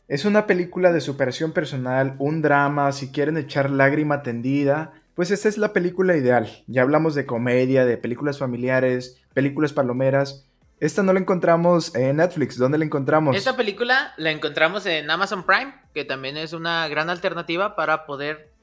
Es 0.08 0.24
una 0.24 0.48
película 0.48 0.94
de 0.94 1.02
superación 1.02 1.52
personal, 1.52 2.16
un 2.20 2.42
drama, 2.42 2.94
si 2.94 3.12
quieren 3.12 3.36
echar 3.36 3.70
lágrima 3.70 4.24
tendida, 4.24 4.94
pues 5.14 5.32
esta 5.32 5.50
es 5.50 5.58
la 5.58 5.74
película 5.74 6.16
ideal. 6.16 6.64
Ya 6.68 6.84
hablamos 6.84 7.16
de 7.16 7.26
comedia, 7.26 7.86
de 7.86 7.98
películas 7.98 8.38
familiares, 8.38 9.22
películas 9.34 9.74
palomeras. 9.74 10.47
Esta 10.80 11.02
no 11.02 11.12
la 11.12 11.20
encontramos 11.20 11.96
en 11.96 12.18
Netflix. 12.18 12.58
¿Dónde 12.58 12.78
la 12.78 12.86
encontramos? 12.86 13.36
Esta 13.36 13.56
película 13.58 14.14
la 14.18 14.32
encontramos 14.32 14.86
en 14.86 15.10
Amazon 15.10 15.44
Prime, 15.44 15.74
que 15.94 16.06
también 16.06 16.38
es 16.38 16.54
una 16.54 16.88
gran 16.88 17.10
alternativa 17.10 17.76
para 17.76 18.06
poder 18.06 18.54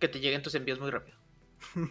que 0.00 0.08
te 0.08 0.18
lleguen 0.18 0.42
tus 0.42 0.54
envíos 0.56 0.80
muy 0.80 0.90
rápido. 0.90 1.16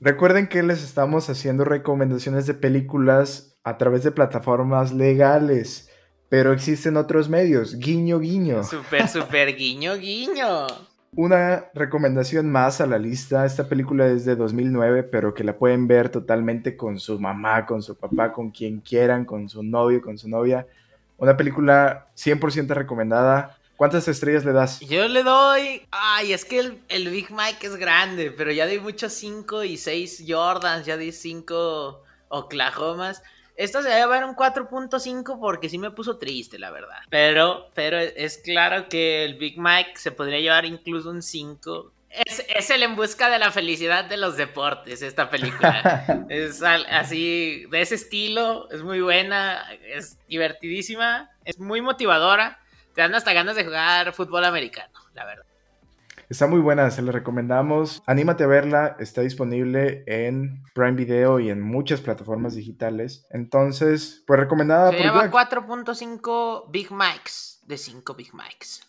Recuerden 0.00 0.46
que 0.46 0.62
les 0.62 0.84
estamos 0.84 1.28
haciendo 1.28 1.64
recomendaciones 1.64 2.46
de 2.46 2.54
películas 2.54 3.58
a 3.64 3.78
través 3.78 4.04
de 4.04 4.12
plataformas 4.12 4.92
legales, 4.92 5.90
pero 6.28 6.52
existen 6.52 6.96
otros 6.96 7.28
medios. 7.28 7.76
Guiño, 7.78 8.20
guiño. 8.20 8.62
Super, 8.62 9.08
super 9.08 9.56
guiño, 9.56 9.96
guiño. 9.96 10.66
Una 11.14 11.70
recomendación 11.74 12.50
más 12.50 12.80
a 12.80 12.86
la 12.86 12.98
lista. 12.98 13.46
Esta 13.46 13.68
película 13.68 14.06
es 14.06 14.24
de 14.24 14.36
2009, 14.36 15.04
pero 15.04 15.32
que 15.34 15.44
la 15.44 15.56
pueden 15.56 15.86
ver 15.86 16.08
totalmente 16.10 16.76
con 16.76 17.00
su 17.00 17.18
mamá, 17.18 17.64
con 17.64 17.82
su 17.82 17.96
papá, 17.96 18.32
con 18.32 18.50
quien 18.50 18.80
quieran, 18.80 19.24
con 19.24 19.48
su 19.48 19.62
novio, 19.62 20.02
con 20.02 20.18
su 20.18 20.28
novia. 20.28 20.66
Una 21.18 21.36
película 21.36 22.08
100% 22.16 22.68
recomendada. 22.68 23.56
¿Cuántas 23.76 24.08
estrellas 24.08 24.44
le 24.44 24.52
das? 24.52 24.80
Yo 24.80 25.06
le 25.06 25.22
doy. 25.22 25.82
Ay, 25.90 26.32
es 26.32 26.44
que 26.44 26.78
el, 26.88 27.10
Big 27.10 27.30
Mike 27.30 27.66
es 27.66 27.76
grande, 27.76 28.30
pero 28.30 28.50
ya 28.50 28.66
di 28.66 28.78
muchos 28.78 29.12
5 29.12 29.64
y 29.64 29.76
6 29.76 30.24
Jordans, 30.26 30.86
ya 30.86 30.96
di 30.96 31.12
5 31.12 32.02
Oklahomas. 32.28 33.22
Esto 33.56 33.82
se 33.82 33.88
va 33.88 33.94
a 33.94 33.98
llevar 33.98 34.24
un 34.24 34.36
4.5 34.36 35.40
porque 35.40 35.68
sí 35.68 35.78
me 35.78 35.90
puso 35.90 36.18
triste, 36.18 36.58
la 36.58 36.70
verdad. 36.70 36.98
Pero, 37.08 37.70
pero 37.74 37.98
es 37.98 38.38
claro 38.38 38.88
que 38.88 39.24
el 39.24 39.34
Big 39.34 39.58
Mike 39.58 39.92
se 39.96 40.12
podría 40.12 40.40
llevar 40.40 40.66
incluso 40.66 41.10
un 41.10 41.22
5. 41.22 41.92
Es, 42.10 42.44
es, 42.54 42.70
el 42.70 42.82
en 42.82 42.96
busca 42.96 43.28
de 43.28 43.38
la 43.38 43.50
felicidad 43.50 44.04
de 44.04 44.16
los 44.16 44.36
deportes, 44.36 45.02
esta 45.02 45.30
película. 45.30 46.26
es 46.28 46.62
así, 46.62 47.66
de 47.70 47.80
ese 47.80 47.94
estilo, 47.94 48.70
es 48.70 48.82
muy 48.82 49.00
buena, 49.00 49.66
es 49.84 50.18
divertidísima, 50.28 51.30
es 51.44 51.58
muy 51.58 51.80
motivadora. 51.80 52.60
Te 52.94 53.02
dan 53.02 53.14
hasta 53.14 53.32
ganas 53.32 53.56
de 53.56 53.64
jugar 53.64 54.12
fútbol 54.12 54.44
americano, 54.44 54.98
la 55.14 55.24
verdad. 55.24 55.44
Está 56.28 56.48
muy 56.48 56.60
buena, 56.60 56.90
se 56.90 57.02
la 57.02 57.12
recomendamos. 57.12 58.02
Anímate 58.06 58.44
a 58.44 58.46
verla, 58.48 58.96
está 58.98 59.20
disponible 59.20 60.02
en 60.06 60.64
Prime 60.74 60.92
Video 60.92 61.38
y 61.38 61.50
en 61.50 61.60
muchas 61.62 62.00
plataformas 62.00 62.54
digitales. 62.54 63.26
Entonces, 63.30 64.24
pues 64.26 64.40
recomendada 64.40 64.90
se 64.90 64.98
llama 64.98 65.30
4.5 65.30 66.70
Big 66.70 66.90
Mics 66.90 67.60
de 67.66 67.78
5 67.78 68.14
Big 68.14 68.34
Mics. 68.34 68.82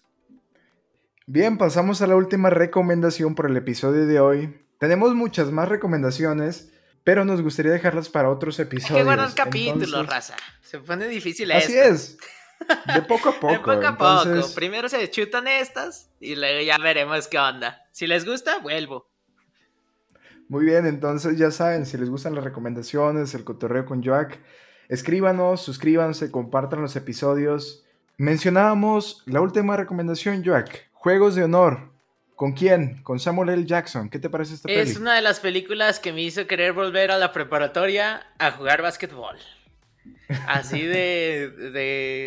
Bien, 1.28 1.58
pasamos 1.58 2.02
a 2.02 2.08
la 2.08 2.16
última 2.16 2.50
recomendación 2.50 3.36
por 3.36 3.50
el 3.50 3.58
episodio 3.58 4.08
de 4.08 4.20
hoy. 4.20 4.66
Tenemos 4.80 5.14
muchas 5.14 5.52
más 5.52 5.70
recomendaciones, 5.70 6.72
pero 7.04 7.24
nos 7.24 7.42
gustaría 7.42 7.72
dejarlas 7.72 8.10
para 8.10 8.30
otros 8.30 8.60
episodios. 8.60 8.92
Hay 8.92 9.02
que 9.02 9.04
guardar 9.04 9.34
capítulos, 9.36 10.08
raza. 10.08 10.36
Se 10.62 10.80
pone 10.80 11.08
difícil 11.08 11.52
Así 11.52 11.78
es. 11.78 12.18
De 12.94 13.02
poco 13.02 13.30
a 13.30 13.34
poco. 13.40 13.54
De 13.54 13.60
poco 13.60 13.88
a 13.88 13.98
poco. 13.98 14.54
Primero 14.56 14.90
se 14.90 15.10
chutan 15.10 15.48
estas 15.48 16.10
y 16.20 16.36
luego 16.36 16.62
ya 16.62 16.78
veremos 16.78 17.28
qué 17.28 17.40
onda. 17.40 17.84
Si 17.92 18.08
les 18.08 18.26
gusta, 18.26 18.60
vuelvo. 18.60 19.10
Muy 20.50 20.66
bien, 20.66 20.86
entonces 20.86 21.38
ya 21.38 21.52
saben, 21.52 21.86
si 21.86 21.98
les 21.98 22.10
gustan 22.10 22.34
las 22.34 22.44
recomendaciones, 22.44 23.34
el 23.34 23.44
cotorreo 23.44 23.86
con 23.86 24.02
Joack, 24.02 24.40
escríbanos, 24.88 25.62
suscríbanse, 25.62 26.32
compartan 26.32 26.82
los 26.82 26.96
episodios. 26.96 27.84
Mencionábamos 28.16 29.24
la 29.26 29.42
última 29.42 29.76
recomendación, 29.76 30.44
Joack, 30.46 30.90
Juegos 30.94 31.36
de 31.36 31.44
Honor. 31.44 31.92
¿Con 32.36 32.54
quién? 32.54 33.02
Con 33.04 33.20
Samuel 33.20 33.50
L. 33.50 33.66
Jackson. 33.66 34.10
¿Qué 34.10 34.20
te 34.20 34.30
parece 34.30 34.54
esta 34.54 34.68
película? 34.68 34.92
Es 34.92 34.98
una 34.98 35.16
de 35.16 35.22
las 35.22 35.40
películas 35.40 36.00
que 36.00 36.14
me 36.14 36.22
hizo 36.22 36.46
querer 36.48 36.72
volver 36.72 37.12
a 37.12 37.18
la 37.18 37.34
preparatoria 37.34 38.28
a 38.38 38.52
jugar 38.52 38.82
básquetbol. 38.82 39.38
Así 40.48 40.82
de, 40.82 41.50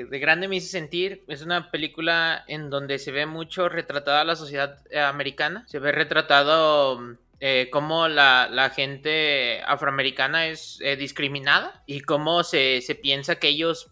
de, 0.08 0.18
grande 0.18 0.48
me 0.48 0.56
hizo 0.56 0.68
sentir. 0.68 1.22
Es 1.28 1.42
una 1.42 1.70
película 1.70 2.44
en 2.48 2.70
donde 2.70 2.98
se 2.98 3.12
ve 3.12 3.26
mucho 3.26 3.68
retratada 3.68 4.24
la 4.24 4.36
sociedad 4.36 4.78
eh, 4.90 5.00
americana. 5.00 5.64
Se 5.66 5.78
ve 5.78 5.92
retratado 5.92 7.16
eh, 7.40 7.68
cómo 7.70 8.08
la, 8.08 8.72
gente 8.74 9.62
afroamericana 9.66 10.46
es 10.46 10.78
eh, 10.80 10.96
discriminada 10.96 11.82
y 11.86 12.00
cómo 12.00 12.42
se, 12.42 12.82
piensa 13.02 13.36
que 13.36 13.48
ellos 13.48 13.90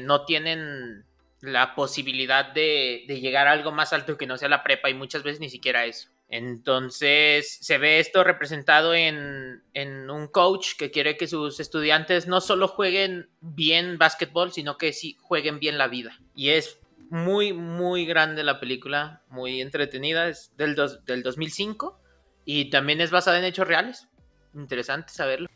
no 0.00 0.24
tienen 0.26 1.04
la 1.40 1.74
posibilidad 1.74 2.52
de, 2.52 3.04
de 3.08 3.20
llegar 3.20 3.46
a 3.48 3.52
algo 3.52 3.72
más 3.72 3.92
alto 3.92 4.18
que 4.18 4.26
no 4.26 4.36
sea 4.36 4.48
la 4.48 4.62
prepa 4.62 4.90
y 4.90 4.94
muchas 4.94 5.22
veces 5.22 5.40
ni 5.40 5.48
siquiera 5.48 5.86
eso. 5.86 6.08
Entonces 6.28 7.58
se 7.60 7.78
ve 7.78 8.00
esto 8.00 8.24
representado 8.24 8.94
en, 8.94 9.62
un 10.10 10.26
coach 10.28 10.76
que 10.78 10.90
quiere 10.90 11.16
que 11.16 11.28
sus 11.28 11.60
estudiantes 11.60 12.26
no 12.26 12.40
solo 12.40 12.68
jueguen 12.68 13.28
bien 13.40 13.98
básquetbol, 13.98 14.52
sino 14.52 14.76
que 14.78 14.92
sí 14.92 15.16
jueguen 15.20 15.58
bien 15.58 15.78
la 15.78 15.88
vida. 15.88 16.18
Y 16.34 16.50
es 16.50 16.80
muy, 17.10 17.52
muy 17.52 18.06
grande 18.06 18.42
la 18.42 18.58
película, 18.58 19.22
muy 19.28 19.60
entretenida, 19.60 20.28
es 20.28 20.52
del, 20.56 20.76
del 21.06 21.22
2005 21.22 22.00
y 22.44 22.70
también 22.70 23.00
es 23.00 23.10
basada 23.10 23.38
en 23.38 23.44
hechos 23.44 23.68
reales. 23.68 24.08
Interesante 24.54 25.12
saberlo. 25.12 25.48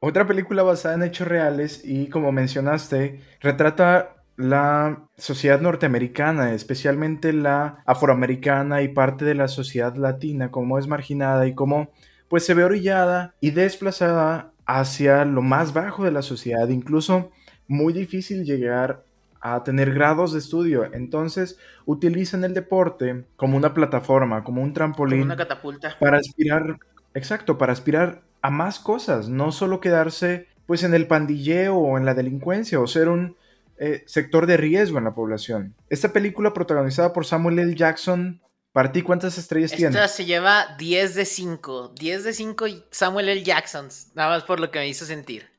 Otra 0.00 0.26
película 0.26 0.62
basada 0.62 0.96
en 0.96 1.04
hechos 1.04 1.28
reales 1.28 1.80
y 1.84 2.08
como 2.08 2.32
mencionaste, 2.32 3.20
retrata 3.40 4.21
la 4.36 5.02
sociedad 5.16 5.60
norteamericana, 5.60 6.52
especialmente 6.54 7.32
la 7.32 7.82
afroamericana 7.86 8.82
y 8.82 8.88
parte 8.88 9.24
de 9.24 9.34
la 9.34 9.48
sociedad 9.48 9.94
latina, 9.96 10.50
como 10.50 10.78
es 10.78 10.86
marginada 10.86 11.46
y 11.46 11.54
cómo 11.54 11.90
pues 12.28 12.46
se 12.46 12.54
ve 12.54 12.64
orillada 12.64 13.34
y 13.40 13.50
desplazada 13.50 14.52
hacia 14.64 15.24
lo 15.24 15.42
más 15.42 15.74
bajo 15.74 16.04
de 16.04 16.12
la 16.12 16.22
sociedad, 16.22 16.68
incluso 16.68 17.30
muy 17.68 17.92
difícil 17.92 18.44
llegar 18.44 19.04
a 19.40 19.62
tener 19.64 19.92
grados 19.92 20.32
de 20.32 20.38
estudio. 20.38 20.88
Entonces 20.94 21.58
utilizan 21.84 22.44
el 22.44 22.54
deporte 22.54 23.24
como 23.36 23.56
una 23.56 23.74
plataforma, 23.74 24.44
como 24.44 24.62
un 24.62 24.72
trampolín. 24.72 25.22
una 25.22 25.36
catapulta. 25.36 25.96
Para 25.98 26.18
aspirar, 26.18 26.78
exacto, 27.12 27.58
para 27.58 27.72
aspirar 27.72 28.22
a 28.40 28.50
más 28.50 28.78
cosas, 28.78 29.28
no 29.28 29.52
solo 29.52 29.80
quedarse 29.80 30.46
pues 30.66 30.84
en 30.84 30.94
el 30.94 31.06
pandilleo 31.06 31.76
o 31.76 31.98
en 31.98 32.06
la 32.06 32.14
delincuencia 32.14 32.80
o 32.80 32.86
ser 32.86 33.08
un 33.08 33.36
eh, 33.78 34.04
sector 34.06 34.46
de 34.46 34.56
riesgo 34.56 34.98
en 34.98 35.04
la 35.04 35.14
población. 35.14 35.74
Esta 35.88 36.12
película 36.12 36.52
protagonizada 36.52 37.12
por 37.12 37.26
Samuel 37.26 37.58
L. 37.58 37.74
Jackson, 37.74 38.40
¿para 38.72 38.92
ti 38.92 39.02
cuántas 39.02 39.38
estrellas 39.38 39.72
tiene? 39.72 39.88
Esta 39.88 40.08
se 40.08 40.24
lleva 40.24 40.76
10 40.78 41.14
de 41.14 41.24
5. 41.24 41.94
10 41.98 42.24
de 42.24 42.32
5 42.32 42.66
Samuel 42.90 43.28
L. 43.28 43.42
Jackson, 43.42 43.88
nada 44.14 44.30
más 44.30 44.44
por 44.44 44.60
lo 44.60 44.70
que 44.70 44.78
me 44.78 44.88
hizo 44.88 45.04
sentir. 45.04 45.50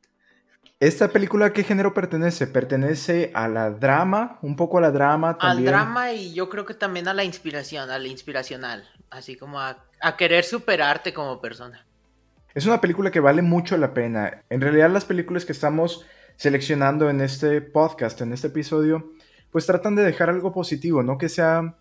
¿Esta 0.80 1.08
película 1.08 1.46
a 1.46 1.54
qué 1.54 1.64
género 1.64 1.94
pertenece? 1.94 2.46
¿Pertenece 2.46 3.32
a 3.34 3.48
la 3.48 3.70
drama? 3.70 4.40
¿Un 4.42 4.58
poco 4.58 4.80
a 4.80 4.82
la 4.82 4.92
drama 4.92 5.38
también? 5.38 5.70
Al 5.70 5.74
drama 5.74 6.12
y 6.12 6.34
yo 6.34 6.50
creo 6.50 6.66
que 6.66 6.74
también 6.74 7.08
a 7.08 7.14
la 7.14 7.24
inspiración, 7.24 7.90
a 7.90 8.00
la 8.00 8.08
inspiracional. 8.08 8.90
Así 9.10 9.38
como 9.38 9.62
a, 9.62 9.86
a 10.02 10.18
querer 10.18 10.44
superarte 10.44 11.14
como 11.14 11.40
persona. 11.40 11.86
Es 12.54 12.66
una 12.66 12.82
película 12.82 13.12
que 13.12 13.20
vale 13.20 13.42
mucho 13.42 13.78
la 13.78 13.94
pena. 13.94 14.44
En 14.50 14.62
realidad 14.62 14.90
las 14.90 15.06
películas 15.06 15.46
que 15.46 15.54
estamos 15.54 16.06
seleccionando 16.36 17.10
en 17.10 17.22
este 17.22 17.62
podcast, 17.62 18.22
en 18.22 18.34
este 18.34 18.48
episodio, 18.48 19.12
pues 19.52 19.66
tratan 19.66 19.96
de 19.96 20.04
dejar 20.04 20.30
algo 20.30 20.52
positivo, 20.52 21.04
no 21.04 21.18
que 21.18 21.30
sea 21.30 21.76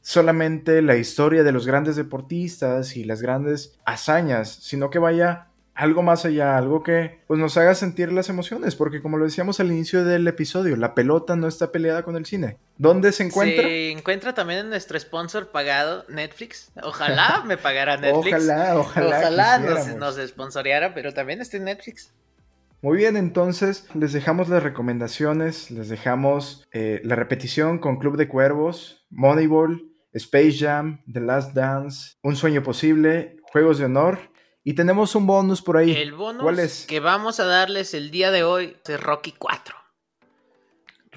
solamente 0.00 0.82
la 0.82 0.96
historia 0.96 1.42
de 1.42 1.50
los 1.50 1.66
grandes 1.66 1.96
deportistas 1.96 2.96
y 2.96 3.04
las 3.04 3.20
grandes 3.20 3.76
hazañas, 3.84 4.48
sino 4.62 4.88
que 4.88 5.00
vaya 5.00 5.48
algo 5.76 6.02
más 6.02 6.24
allá, 6.24 6.56
algo 6.56 6.82
que 6.82 7.20
pues 7.26 7.38
nos 7.38 7.56
haga 7.58 7.74
sentir 7.74 8.10
las 8.10 8.30
emociones, 8.30 8.74
porque 8.76 9.02
como 9.02 9.18
lo 9.18 9.26
decíamos 9.26 9.60
al 9.60 9.66
inicio 9.66 10.04
del 10.04 10.26
episodio, 10.26 10.74
la 10.76 10.94
pelota 10.94 11.36
no 11.36 11.48
está 11.48 11.70
peleada 11.70 12.02
con 12.02 12.16
el 12.16 12.24
cine. 12.24 12.56
¿Dónde 12.78 13.12
se 13.12 13.24
encuentra? 13.24 13.64
Se 13.64 13.90
encuentra 13.90 14.32
también 14.32 14.60
en 14.60 14.68
nuestro 14.70 14.98
sponsor 14.98 15.50
pagado, 15.50 16.06
Netflix. 16.08 16.70
Ojalá 16.82 17.42
me 17.44 17.58
pagara 17.58 17.98
Netflix. 17.98 18.36
ojalá, 18.36 18.78
ojalá. 18.78 19.18
Ojalá 19.18 19.58
nos, 19.58 19.86
nos 19.96 20.28
sponsoreara, 20.28 20.94
pero 20.94 21.12
también 21.12 21.42
está 21.42 21.58
en 21.58 21.64
Netflix. 21.64 22.10
Muy 22.82 22.98
bien, 22.98 23.16
entonces 23.16 23.88
les 23.94 24.12
dejamos 24.12 24.48
las 24.48 24.62
recomendaciones, 24.62 25.70
les 25.70 25.88
dejamos 25.88 26.64
eh, 26.72 27.00
la 27.04 27.16
repetición 27.16 27.78
con 27.78 27.98
Club 27.98 28.16
de 28.16 28.28
Cuervos, 28.28 29.06
Moneyball, 29.10 29.92
Space 30.12 30.58
Jam, 30.58 31.02
The 31.10 31.20
Last 31.20 31.54
Dance, 31.54 32.16
Un 32.22 32.36
Sueño 32.36 32.62
Posible, 32.62 33.38
Juegos 33.42 33.78
de 33.78 33.86
Honor 33.86 34.18
Y 34.64 34.74
tenemos 34.74 35.14
un 35.14 35.26
bonus 35.26 35.62
por 35.62 35.76
ahí. 35.76 35.92
El 35.92 36.12
bonus 36.12 36.86
que 36.86 37.00
vamos 37.00 37.40
a 37.40 37.44
darles 37.44 37.94
el 37.94 38.10
día 38.10 38.30
de 38.30 38.44
hoy 38.44 38.76
es 38.86 39.00
Rocky 39.00 39.32
4. 39.32 39.74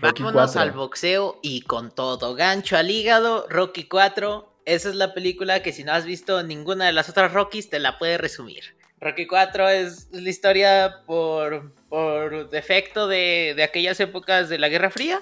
Vámonos 0.01 0.55
al 0.55 0.71
boxeo 0.71 1.39
y 1.41 1.61
con 1.61 1.91
todo. 1.91 2.35
Gancho 2.35 2.77
al 2.77 2.89
hígado, 2.89 3.45
Rocky 3.49 3.85
4. 3.85 4.61
Esa 4.65 4.89
es 4.89 4.95
la 4.95 5.13
película 5.13 5.61
que 5.61 5.73
si 5.73 5.83
no 5.83 5.91
has 5.91 6.05
visto 6.05 6.41
ninguna 6.43 6.85
de 6.85 6.93
las 6.93 7.09
otras 7.09 7.33
Rockies 7.33 7.69
te 7.69 7.79
la 7.79 7.97
puede 7.97 8.17
resumir. 8.17 8.78
Rocky 9.01 9.27
4 9.27 9.69
es 9.69 10.09
la 10.11 10.29
historia 10.29 10.95
por, 11.05 11.71
por 11.87 12.49
defecto 12.49 13.07
de, 13.07 13.53
de 13.55 13.63
aquellas 13.63 13.99
épocas 13.99 14.49
de 14.49 14.59
la 14.59 14.69
Guerra 14.69 14.89
Fría. 14.89 15.21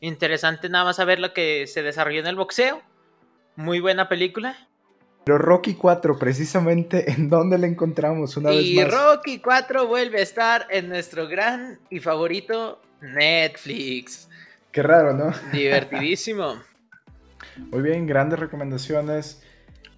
Interesante 0.00 0.68
nada 0.68 0.84
más 0.84 0.96
saber 0.96 1.18
lo 1.18 1.32
que 1.32 1.66
se 1.66 1.82
desarrolló 1.82 2.20
en 2.20 2.26
el 2.26 2.36
boxeo. 2.36 2.82
Muy 3.56 3.80
buena 3.80 4.08
película. 4.08 4.56
Pero 5.24 5.38
Rocky 5.38 5.74
4, 5.74 6.18
precisamente, 6.18 7.10
¿en 7.10 7.28
dónde 7.28 7.58
la 7.58 7.66
encontramos 7.66 8.36
una 8.36 8.50
vez 8.50 8.58
más? 8.58 8.66
Y 8.66 8.84
Rocky 8.84 9.38
4 9.40 9.86
vuelve 9.86 10.20
a 10.20 10.22
estar 10.22 10.66
en 10.70 10.88
nuestro 10.88 11.28
gran 11.28 11.78
y 11.90 12.00
favorito 12.00 12.80
Netflix. 13.00 14.28
Qué 14.72 14.82
raro, 14.82 15.12
¿no? 15.12 15.32
Divertidísimo. 15.52 16.62
Muy 17.56 17.82
bien, 17.82 18.06
grandes 18.06 18.38
recomendaciones. 18.38 19.42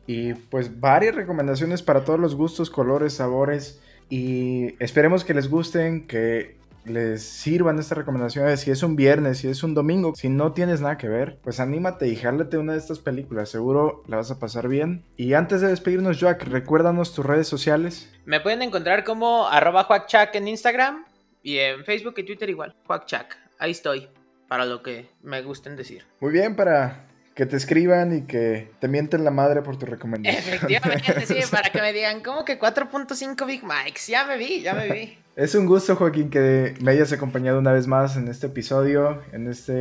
Y 0.07 0.35
pues 0.35 0.81
varias 0.81 1.15
recomendaciones 1.15 1.83
para 1.83 2.05
todos 2.05 2.19
los 2.19 2.35
gustos, 2.35 2.71
colores, 2.71 3.15
sabores. 3.15 3.81
Y 4.09 4.75
esperemos 4.83 5.25
que 5.25 5.35
les 5.35 5.49
gusten, 5.49 6.07
que 6.07 6.57
les 6.85 7.23
sirvan 7.23 7.79
estas 7.79 7.99
recomendaciones. 7.99 8.61
Si 8.61 8.71
es 8.71 8.83
un 8.83 8.97
viernes, 8.97 9.39
si 9.39 9.49
es 9.49 9.63
un 9.63 9.75
domingo, 9.75 10.15
si 10.15 10.29
no 10.29 10.53
tienes 10.53 10.81
nada 10.81 10.99
que 10.99 11.09
ver, 11.09 11.39
pues 11.43 11.61
anímate 11.61 12.09
y 12.09 12.17
jálate 12.17 12.59
una 12.59 12.73
de 12.73 12.79
estas 12.79 12.99
películas. 12.99 13.49
Seguro 13.49 14.03
la 14.09 14.17
vas 14.17 14.31
a 14.31 14.39
pasar 14.39 14.69
bien. 14.69 15.05
Y 15.17 15.35
antes 15.35 15.61
de 15.61 15.69
despedirnos, 15.69 16.19
Jack, 16.19 16.45
recuérdanos 16.45 17.15
tus 17.15 17.25
redes 17.25 17.49
sociales. 17.49 18.13
Me 18.25 18.41
pueden 18.41 18.63
encontrar 18.63 19.05
como 19.05 19.47
arroba 19.47 19.87
en 20.33 20.49
Instagram 20.49 21.05
y 21.43 21.59
en 21.59 21.85
Facebook 21.85 22.15
y 22.19 22.25
Twitter 22.25 22.51
igual. 22.51 22.75
Juacchac. 22.87 23.39
Ahí 23.59 23.71
estoy. 23.71 24.09
Para 24.49 24.67
lo 24.67 24.83
que 24.83 25.09
me 25.23 25.41
gusten 25.43 25.77
decir. 25.77 26.05
Muy 26.21 26.33
bien, 26.33 26.57
para 26.57 27.07
que 27.35 27.47
te 27.47 27.57
escriban 27.57 28.17
y 28.17 28.23
que 28.23 28.71
te 28.81 28.89
mienten 28.89 29.25
la 29.25 29.31
madre 29.31 29.63
por 29.63 29.79
tu 29.79 29.87
recomendación. 29.87 30.55
Efectivamente, 30.55 31.27
sí, 31.27 31.37
para 31.51 31.71
que 31.71 31.81
me 31.81 31.93
digan, 31.93 32.23
¿cómo 32.23 32.45
que 32.45 32.59
4.5 32.59 33.47
Big 33.47 33.63
Mikes? 33.65 34.09
Ya 34.09 34.27
me 34.27 34.37
vi, 34.37 34.61
ya 34.61 34.75
me 34.75 34.93
vi. 34.93 35.19
Es 35.35 35.55
un 35.55 35.67
gusto, 35.67 35.97
Joaquín, 35.97 36.29
que 36.29 36.75
me 36.83 36.93
hayas 36.93 37.13
acompañado 37.13 37.59
una 37.59 37.73
vez 37.73 37.87
más 37.87 38.17
en 38.17 38.29
este 38.29 38.49
episodio, 38.49 39.23
en 39.33 39.49
esta 39.49 39.73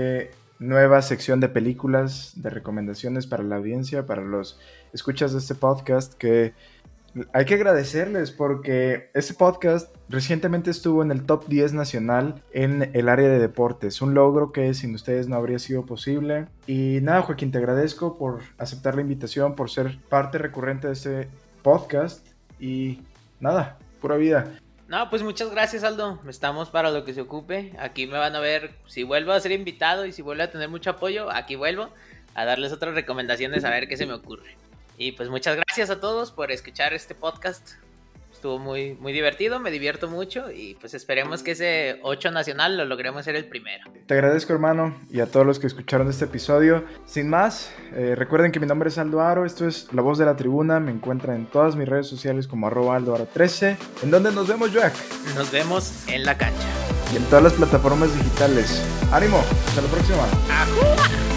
nueva 0.60 1.02
sección 1.02 1.40
de 1.42 1.50
películas, 1.50 2.34
de 2.36 2.50
recomendaciones 2.50 3.28
para 3.28 3.44
la 3.44 3.58
audiencia, 3.58 4.06
para 4.06 4.22
los 4.22 4.60
escuchas 4.94 5.34
de 5.34 5.40
este 5.40 5.56
podcast, 5.56 6.14
que 6.14 6.54
hay 7.34 7.46
que 7.46 7.56
agradecerles 7.56 8.32
porque 8.32 9.10
este 9.14 9.34
podcast 9.34 9.94
recientemente 10.10 10.72
estuvo 10.72 11.02
en 11.02 11.12
el 11.12 11.26
top 11.26 11.48
10 11.48 11.74
nacional 11.74 12.42
en 12.54 12.92
el 12.94 13.10
área 13.10 13.28
de 13.28 13.40
deportes, 13.40 14.02
un 14.02 14.14
logro 14.14 14.52
que 14.52 14.74
sin 14.74 14.96
ustedes 14.96 15.28
no 15.28 15.36
habría 15.36 15.60
sido 15.60 15.86
posible. 15.86 16.48
Y 16.68 17.00
nada, 17.02 17.22
Joaquín, 17.22 17.52
te 17.52 17.58
agradezco 17.58 18.18
por 18.18 18.42
aceptar 18.58 18.96
la 18.96 19.02
invitación, 19.02 19.56
por 19.56 19.70
ser 19.70 20.00
parte 20.10 20.38
recurrente 20.38 20.88
de 20.88 20.94
este 20.94 21.28
podcast 21.62 22.26
y 22.60 23.02
nada, 23.40 23.78
pura 24.00 24.16
vida. 24.16 24.52
No, 24.88 25.10
pues 25.10 25.24
muchas 25.24 25.50
gracias 25.52 25.84
Aldo, 25.84 26.20
estamos 26.28 26.70
para 26.70 26.92
lo 26.92 27.06
que 27.06 27.14
se 27.14 27.22
ocupe, 27.22 27.74
aquí 27.80 28.08
me 28.08 28.18
van 28.18 28.36
a 28.36 28.42
ver, 28.42 28.72
si 28.88 29.04
vuelvo 29.04 29.32
a 29.32 29.40
ser 29.40 29.54
invitado 29.54 30.06
y 30.06 30.12
si 30.12 30.22
vuelvo 30.22 30.44
a 30.44 30.50
tener 30.50 30.68
mucho 30.68 30.90
apoyo, 30.90 31.32
aquí 31.32 31.56
vuelvo 31.56 31.90
a 32.36 32.44
darles 32.44 32.74
otras 32.74 32.94
recomendaciones 32.94 33.64
a 33.64 33.70
ver 33.70 33.88
qué 33.88 33.96
se 33.96 34.06
me 34.06 34.14
ocurre. 34.14 34.58
Y 35.02 35.14
pues 35.14 35.30
muchas 35.30 35.56
gracias 35.56 35.90
a 35.90 36.00
todos 36.00 36.32
por 36.32 36.52
escuchar 36.52 36.94
este 36.94 37.16
podcast. 37.16 37.72
Estuvo 38.32 38.60
muy, 38.60 38.94
muy 39.00 39.14
divertido, 39.14 39.60
me 39.60 39.72
divierto 39.72 40.08
mucho 40.08 40.52
y 40.52 40.76
pues 40.76 40.94
esperemos 40.94 41.42
que 41.42 41.52
ese 41.52 42.00
8 42.04 42.30
nacional 42.30 42.78
lo 42.78 42.86
logremos 42.86 43.26
ser 43.26 43.36
el 43.36 43.46
primero. 43.46 43.84
Te 44.06 44.14
agradezco 44.14 44.54
hermano 44.54 44.96
y 45.10 45.20
a 45.22 45.26
todos 45.26 45.44
los 45.44 45.58
que 45.58 45.66
escucharon 45.66 46.08
este 46.08 46.26
episodio. 46.26 46.86
Sin 47.08 47.30
más, 47.32 47.74
eh, 47.94 48.14
recuerden 48.16 48.52
que 48.52 48.60
mi 48.60 48.68
nombre 48.68 48.90
es 48.90 49.00
Aldo 49.00 49.22
Aro, 49.22 49.44
esto 49.44 49.68
es 49.68 49.92
La 49.92 50.04
Voz 50.04 50.20
de 50.20 50.26
la 50.26 50.36
Tribuna, 50.36 50.80
me 50.80 50.92
encuentran 50.92 51.36
en 51.36 51.46
todas 51.48 51.76
mis 51.76 51.90
redes 51.90 52.06
sociales 52.06 52.48
como 52.48 52.68
arroba 52.68 52.96
Aldo 52.96 53.16
Aro 53.16 53.26
13. 53.26 53.78
¿En 54.04 54.12
dónde 54.12 54.32
nos 54.32 54.48
vemos, 54.48 54.72
Jack? 54.72 54.94
Nos 55.34 55.52
vemos 55.52 56.08
en 56.10 56.26
la 56.26 56.38
cancha. 56.38 56.68
Y 57.12 57.18
en 57.18 57.24
todas 57.24 57.44
las 57.44 57.54
plataformas 57.54 58.16
digitales. 58.16 58.86
¡Ánimo! 59.12 59.44
Hasta 59.68 59.82
la 59.82 59.88
próxima. 59.88 61.31